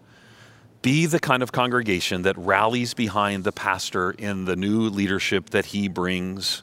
Be 0.83 1.07
the 1.07 1.19
kind 1.19 1.43
of 1.43 1.51
congregation 1.53 2.23
that 2.23 2.39
rallies 2.39 2.95
behind 2.95 3.45
the 3.45 3.53
pastor 3.53 4.13
in 4.13 4.45
the 4.45 4.55
new 4.55 4.83
leadership 4.89 5.51
that 5.51 5.67
he 5.67 5.89
brings 5.89 6.63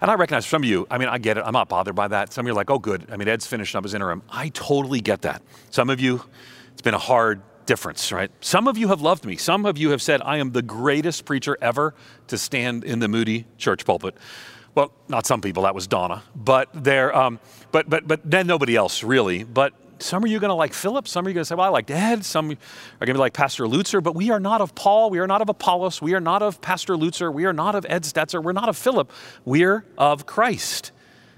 and 0.00 0.10
I 0.10 0.14
recognize 0.14 0.46
some 0.46 0.62
of 0.62 0.68
you, 0.68 0.86
I 0.90 0.98
mean, 0.98 1.08
I 1.08 1.18
get 1.18 1.38
it. 1.38 1.44
I'm 1.46 1.52
not 1.52 1.68
bothered 1.68 1.94
by 1.94 2.08
that. 2.08 2.32
Some 2.32 2.44
of 2.44 2.48
you 2.48 2.52
are 2.52 2.56
like, 2.56 2.70
oh, 2.70 2.78
good. 2.78 3.06
I 3.10 3.16
mean, 3.16 3.28
Ed's 3.28 3.46
finishing 3.46 3.78
up 3.78 3.84
his 3.84 3.94
interim. 3.94 4.22
I 4.30 4.48
totally 4.50 5.00
get 5.00 5.22
that. 5.22 5.42
Some 5.70 5.90
of 5.90 6.00
you, 6.00 6.22
it's 6.72 6.82
been 6.82 6.94
a 6.94 6.98
hard 6.98 7.42
difference, 7.66 8.10
right? 8.10 8.30
Some 8.40 8.66
of 8.66 8.78
you 8.78 8.88
have 8.88 9.00
loved 9.00 9.24
me. 9.24 9.36
Some 9.36 9.66
of 9.66 9.78
you 9.78 9.90
have 9.90 10.02
said, 10.02 10.22
I 10.22 10.38
am 10.38 10.52
the 10.52 10.62
greatest 10.62 11.24
preacher 11.24 11.56
ever 11.60 11.94
to 12.28 12.38
stand 12.38 12.84
in 12.84 12.98
the 12.98 13.08
Moody 13.08 13.46
church 13.58 13.84
pulpit. 13.84 14.16
Well, 14.74 14.92
not 15.08 15.26
some 15.26 15.40
people, 15.40 15.64
that 15.64 15.74
was 15.74 15.86
Donna. 15.86 16.22
But 16.34 16.68
there, 16.72 17.14
um, 17.16 17.38
but, 17.72 17.88
but, 17.90 18.08
but 18.08 18.28
then 18.28 18.46
nobody 18.46 18.76
else 18.76 19.02
really. 19.02 19.44
But 19.44 19.74
some 20.02 20.24
are 20.24 20.26
you 20.26 20.38
going 20.38 20.50
to 20.50 20.54
like 20.54 20.72
Philip. 20.72 21.06
Some 21.06 21.26
are 21.26 21.30
you 21.30 21.34
going 21.34 21.42
to 21.42 21.46
say, 21.46 21.54
well, 21.54 21.66
I 21.66 21.70
like 21.70 21.90
Ed. 21.90 22.24
Some 22.24 22.50
are 22.50 22.56
going 23.00 23.08
to 23.08 23.14
be 23.14 23.18
like 23.18 23.32
Pastor 23.32 23.64
Lutzer. 23.64 24.02
But 24.02 24.14
we 24.14 24.30
are 24.30 24.40
not 24.40 24.60
of 24.60 24.74
Paul. 24.74 25.10
We 25.10 25.18
are 25.18 25.26
not 25.26 25.42
of 25.42 25.48
Apollos. 25.48 26.00
We 26.00 26.14
are 26.14 26.20
not 26.20 26.42
of 26.42 26.60
Pastor 26.60 26.94
Lutzer. 26.94 27.32
We 27.32 27.44
are 27.44 27.52
not 27.52 27.74
of 27.74 27.86
Ed 27.88 28.04
Stetzer. 28.04 28.42
We're 28.42 28.52
not 28.52 28.68
of 28.68 28.76
Philip. 28.76 29.12
We're 29.44 29.84
of 29.98 30.26
Christ. 30.26 30.92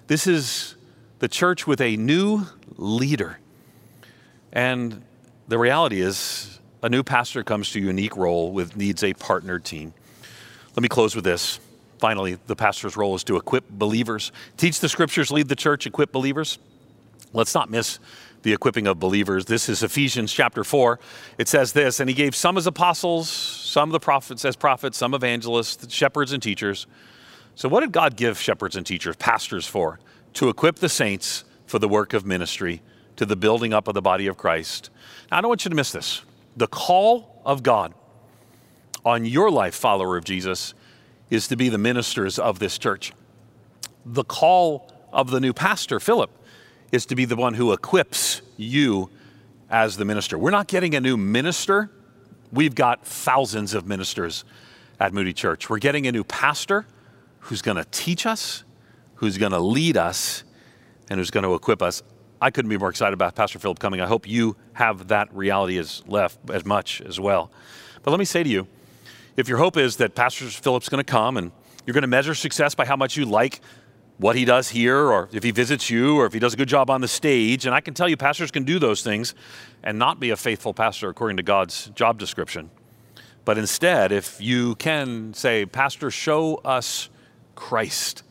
This 0.06 0.26
is 0.26 0.76
the 1.18 1.28
church 1.28 1.66
with 1.66 1.80
a 1.80 1.96
new 1.96 2.46
leader. 2.76 3.38
And 4.52 5.02
the 5.48 5.58
reality 5.58 6.00
is, 6.00 6.60
a 6.82 6.88
new 6.88 7.02
pastor 7.02 7.44
comes 7.44 7.70
to 7.70 7.78
a 7.78 7.82
unique 7.82 8.16
role 8.16 8.52
with 8.52 8.76
needs 8.76 9.04
a 9.04 9.14
partner 9.14 9.58
team. 9.58 9.94
Let 10.74 10.82
me 10.82 10.88
close 10.88 11.14
with 11.14 11.24
this. 11.24 11.60
Finally, 11.98 12.38
the 12.48 12.56
pastor's 12.56 12.96
role 12.96 13.14
is 13.14 13.22
to 13.24 13.36
equip 13.36 13.68
believers, 13.70 14.32
teach 14.56 14.80
the 14.80 14.88
scriptures, 14.88 15.30
lead 15.30 15.48
the 15.48 15.54
church, 15.54 15.86
equip 15.86 16.10
believers. 16.10 16.58
Let's 17.32 17.54
not 17.54 17.70
miss 17.70 18.00
the 18.42 18.52
equipping 18.52 18.86
of 18.86 18.98
believers. 18.98 19.44
This 19.44 19.68
is 19.68 19.82
Ephesians 19.82 20.32
chapter 20.32 20.64
4. 20.64 20.98
It 21.38 21.48
says 21.48 21.72
this, 21.72 22.00
and 22.00 22.08
he 22.08 22.14
gave 22.14 22.34
some 22.34 22.56
as 22.56 22.66
apostles, 22.66 23.28
some 23.28 23.90
the 23.90 24.00
prophets 24.00 24.44
as 24.44 24.56
prophets, 24.56 24.98
some 24.98 25.14
evangelists, 25.14 25.92
shepherds 25.92 26.32
and 26.32 26.42
teachers. 26.42 26.86
So 27.54 27.68
what 27.68 27.80
did 27.80 27.92
God 27.92 28.16
give 28.16 28.38
shepherds 28.40 28.76
and 28.76 28.84
teachers, 28.84 29.16
pastors 29.16 29.66
for? 29.66 30.00
To 30.34 30.48
equip 30.48 30.76
the 30.76 30.88
saints 30.88 31.44
for 31.66 31.78
the 31.78 31.88
work 31.88 32.12
of 32.14 32.26
ministry, 32.26 32.82
to 33.16 33.26
the 33.26 33.36
building 33.36 33.72
up 33.72 33.88
of 33.88 33.94
the 33.94 34.02
body 34.02 34.26
of 34.26 34.36
Christ. 34.36 34.90
Now, 35.30 35.38
I 35.38 35.40
don't 35.40 35.48
want 35.48 35.64
you 35.64 35.68
to 35.68 35.76
miss 35.76 35.92
this. 35.92 36.22
The 36.56 36.66
call 36.66 37.42
of 37.44 37.62
God 37.62 37.94
on 39.04 39.24
your 39.24 39.50
life, 39.50 39.74
follower 39.74 40.16
of 40.16 40.24
Jesus, 40.24 40.74
is 41.30 41.48
to 41.48 41.56
be 41.56 41.68
the 41.68 41.78
ministers 41.78 42.38
of 42.38 42.58
this 42.58 42.78
church. 42.78 43.12
The 44.04 44.24
call 44.24 44.92
of 45.12 45.30
the 45.30 45.40
new 45.40 45.52
pastor, 45.52 46.00
Philip, 46.00 46.30
is 46.92 47.06
to 47.06 47.16
be 47.16 47.24
the 47.24 47.34
one 47.34 47.54
who 47.54 47.72
equips 47.72 48.42
you 48.56 49.10
as 49.70 49.96
the 49.96 50.04
minister. 50.04 50.38
We're 50.38 50.50
not 50.50 50.68
getting 50.68 50.94
a 50.94 51.00
new 51.00 51.16
minister, 51.16 51.90
we've 52.52 52.74
got 52.74 53.04
thousands 53.04 53.72
of 53.74 53.88
ministers 53.88 54.44
at 55.00 55.12
Moody 55.14 55.32
Church. 55.32 55.70
We're 55.70 55.78
getting 55.78 56.06
a 56.06 56.12
new 56.12 56.22
pastor 56.22 56.86
who's 57.40 57.62
going 57.62 57.78
to 57.78 57.86
teach 57.90 58.26
us, 58.26 58.62
who's 59.16 59.38
going 59.38 59.52
to 59.52 59.58
lead 59.58 59.96
us, 59.96 60.44
and 61.08 61.18
who's 61.18 61.30
going 61.30 61.44
to 61.44 61.54
equip 61.54 61.82
us. 61.82 62.02
I 62.40 62.50
couldn't 62.50 62.68
be 62.68 62.76
more 62.76 62.90
excited 62.90 63.14
about 63.14 63.34
Pastor 63.34 63.58
Philip 63.58 63.78
coming. 63.78 64.00
I 64.00 64.06
hope 64.06 64.28
you 64.28 64.56
have 64.74 65.08
that 65.08 65.34
reality 65.34 65.78
as 65.78 66.02
left 66.06 66.38
as 66.50 66.64
much 66.64 67.00
as 67.00 67.18
well. 67.18 67.50
But 68.02 68.10
let 68.10 68.18
me 68.18 68.24
say 68.24 68.42
to 68.42 68.48
you, 68.48 68.66
if 69.36 69.48
your 69.48 69.58
hope 69.58 69.76
is 69.76 69.96
that 69.96 70.14
Pastor 70.14 70.46
Philip's 70.46 70.88
going 70.88 71.02
to 71.02 71.10
come 71.10 71.36
and 71.36 71.52
you're 71.86 71.94
going 71.94 72.02
to 72.02 72.08
measure 72.08 72.34
success 72.34 72.74
by 72.74 72.84
how 72.84 72.96
much 72.96 73.16
you 73.16 73.24
like 73.24 73.60
what 74.22 74.36
he 74.36 74.44
does 74.44 74.68
here, 74.68 74.96
or 74.96 75.28
if 75.32 75.42
he 75.42 75.50
visits 75.50 75.90
you, 75.90 76.16
or 76.16 76.26
if 76.26 76.32
he 76.32 76.38
does 76.38 76.54
a 76.54 76.56
good 76.56 76.68
job 76.68 76.88
on 76.90 77.00
the 77.00 77.08
stage, 77.08 77.66
and 77.66 77.74
I 77.74 77.80
can 77.80 77.92
tell 77.92 78.08
you, 78.08 78.16
pastors 78.16 78.52
can 78.52 78.62
do 78.62 78.78
those 78.78 79.02
things 79.02 79.34
and 79.82 79.98
not 79.98 80.20
be 80.20 80.30
a 80.30 80.36
faithful 80.36 80.72
pastor 80.72 81.08
according 81.08 81.38
to 81.38 81.42
God's 81.42 81.88
job 81.96 82.18
description. 82.20 82.70
But 83.44 83.58
instead, 83.58 84.12
if 84.12 84.40
you 84.40 84.76
can 84.76 85.34
say, 85.34 85.66
Pastor, 85.66 86.08
show 86.12 86.54
us 86.64 87.08
Christ. 87.56 88.22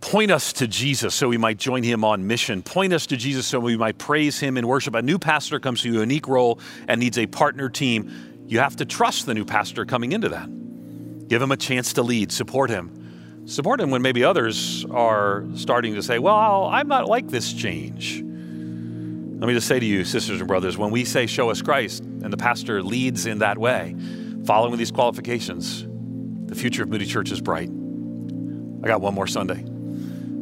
Point 0.00 0.30
us 0.30 0.54
to 0.54 0.66
Jesus 0.66 1.14
so 1.14 1.28
we 1.28 1.36
might 1.36 1.58
join 1.58 1.82
him 1.82 2.02
on 2.02 2.26
mission. 2.26 2.62
Point 2.62 2.94
us 2.94 3.06
to 3.08 3.18
Jesus 3.18 3.46
so 3.46 3.60
we 3.60 3.76
might 3.76 3.98
praise 3.98 4.40
him 4.40 4.56
in 4.56 4.66
worship. 4.66 4.94
A 4.94 5.02
new 5.02 5.18
pastor 5.18 5.60
comes 5.60 5.82
to 5.82 5.90
a 5.90 6.00
unique 6.00 6.26
role 6.26 6.60
and 6.86 6.98
needs 6.98 7.18
a 7.18 7.26
partner 7.26 7.68
team. 7.68 8.46
You 8.46 8.60
have 8.60 8.76
to 8.76 8.86
trust 8.86 9.26
the 9.26 9.34
new 9.34 9.44
pastor 9.44 9.84
coming 9.84 10.12
into 10.12 10.30
that. 10.30 10.48
Give 11.28 11.42
him 11.42 11.52
a 11.52 11.58
chance 11.58 11.92
to 11.92 12.02
lead, 12.02 12.32
support 12.32 12.70
him. 12.70 12.97
Support 13.48 13.80
him 13.80 13.90
when 13.90 14.02
maybe 14.02 14.24
others 14.24 14.84
are 14.90 15.46
starting 15.54 15.94
to 15.94 16.02
say, 16.02 16.18
Well, 16.18 16.66
I'm 16.66 16.86
not 16.86 17.08
like 17.08 17.28
this 17.28 17.50
change. 17.50 18.16
Let 18.16 19.46
me 19.46 19.54
just 19.54 19.66
say 19.66 19.80
to 19.80 19.86
you, 19.86 20.04
sisters 20.04 20.40
and 20.40 20.46
brothers, 20.46 20.76
when 20.76 20.90
we 20.90 21.06
say, 21.06 21.24
Show 21.24 21.48
us 21.48 21.62
Christ, 21.62 22.02
and 22.02 22.30
the 22.30 22.36
pastor 22.36 22.82
leads 22.82 23.24
in 23.24 23.38
that 23.38 23.56
way, 23.56 23.96
following 24.44 24.76
these 24.76 24.90
qualifications, 24.90 25.86
the 26.44 26.54
future 26.54 26.82
of 26.82 26.90
Moody 26.90 27.06
Church 27.06 27.32
is 27.32 27.40
bright. 27.40 27.70
I 27.70 28.86
got 28.86 29.00
one 29.00 29.14
more 29.14 29.26
Sunday. 29.26 29.64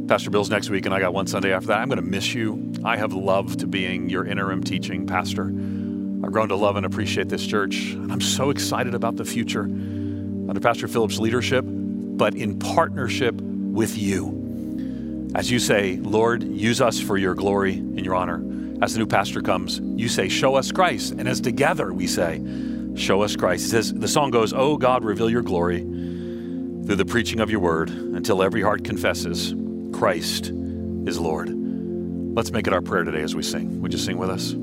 Pastor 0.09 0.31
Bill's 0.31 0.51
next 0.51 0.69
week, 0.69 0.85
and 0.85 0.93
I 0.93 0.99
got 0.99 1.15
one 1.15 1.29
Sunday 1.29 1.53
after 1.53 1.69
that. 1.69 1.79
I'm 1.79 1.89
going 1.89 2.01
to 2.01 2.03
miss 2.03 2.35
you. 2.35 2.73
I 2.85 2.97
have 2.97 3.13
loved 3.13 3.71
being 3.71 4.11
your 4.11 4.27
interim 4.27 4.65
teaching 4.65 5.07
pastor. 5.07 5.45
I've 5.45 6.33
grown 6.33 6.49
to 6.49 6.57
love 6.57 6.75
and 6.75 6.85
appreciate 6.85 7.29
this 7.29 7.47
church, 7.47 7.93
and 7.93 8.11
I'm 8.11 8.21
so 8.21 8.51
excited 8.51 8.97
about 8.97 9.15
the 9.15 9.25
future 9.25 9.63
under 9.63 10.61
Pastor 10.61 10.89
Phillips' 10.89 11.21
leadership, 11.21 11.65
but 12.17 12.35
in 12.35 12.59
partnership 12.59 13.35
with 13.41 13.97
you. 13.97 15.31
As 15.35 15.51
you 15.51 15.59
say, 15.59 15.97
Lord, 15.97 16.43
use 16.43 16.81
us 16.81 17.01
for 17.01 17.19
your 17.19 17.35
glory 17.35 17.75
and 17.75 18.05
your 18.05 18.15
honor 18.15 18.43
as 18.83 18.93
the 18.93 18.99
new 18.99 19.07
pastor 19.07 19.41
comes, 19.41 19.81
you 19.81 20.09
say, 20.09 20.29
Show 20.29 20.55
us 20.55 20.71
Christ. 20.71 21.13
And 21.13 21.29
as 21.29 21.41
together 21.41 21.93
we 21.93 22.07
say, 22.07 22.43
Show 22.95 23.23
us 23.23 23.37
Christ. 23.37 23.67
It 23.67 23.69
says, 23.71 23.93
the 23.93 24.09
song 24.09 24.31
goes, 24.31 24.53
Oh 24.53 24.77
God, 24.77 25.05
reveal 25.05 25.29
your 25.29 25.43
glory 25.43 25.81
through 25.81 26.97
the 26.97 27.05
preaching 27.05 27.41
of 27.41 27.51
your 27.51 27.61
word 27.61 27.91
until 27.91 28.43
every 28.43 28.63
heart 28.63 28.85
confesses 28.85 29.55
Christ 29.93 30.47
is 31.07 31.19
Lord. 31.19 31.51
Let's 31.51 32.53
make 32.53 32.67
it 32.67 32.73
our 32.73 32.83
prayer 32.83 33.05
today 33.05 33.23
as 33.23 33.35
we 33.35 33.43
sing. 33.43 33.81
Would 33.81 33.93
you 33.93 33.99
sing 33.99 34.19
with 34.19 34.31
us? 34.31 34.55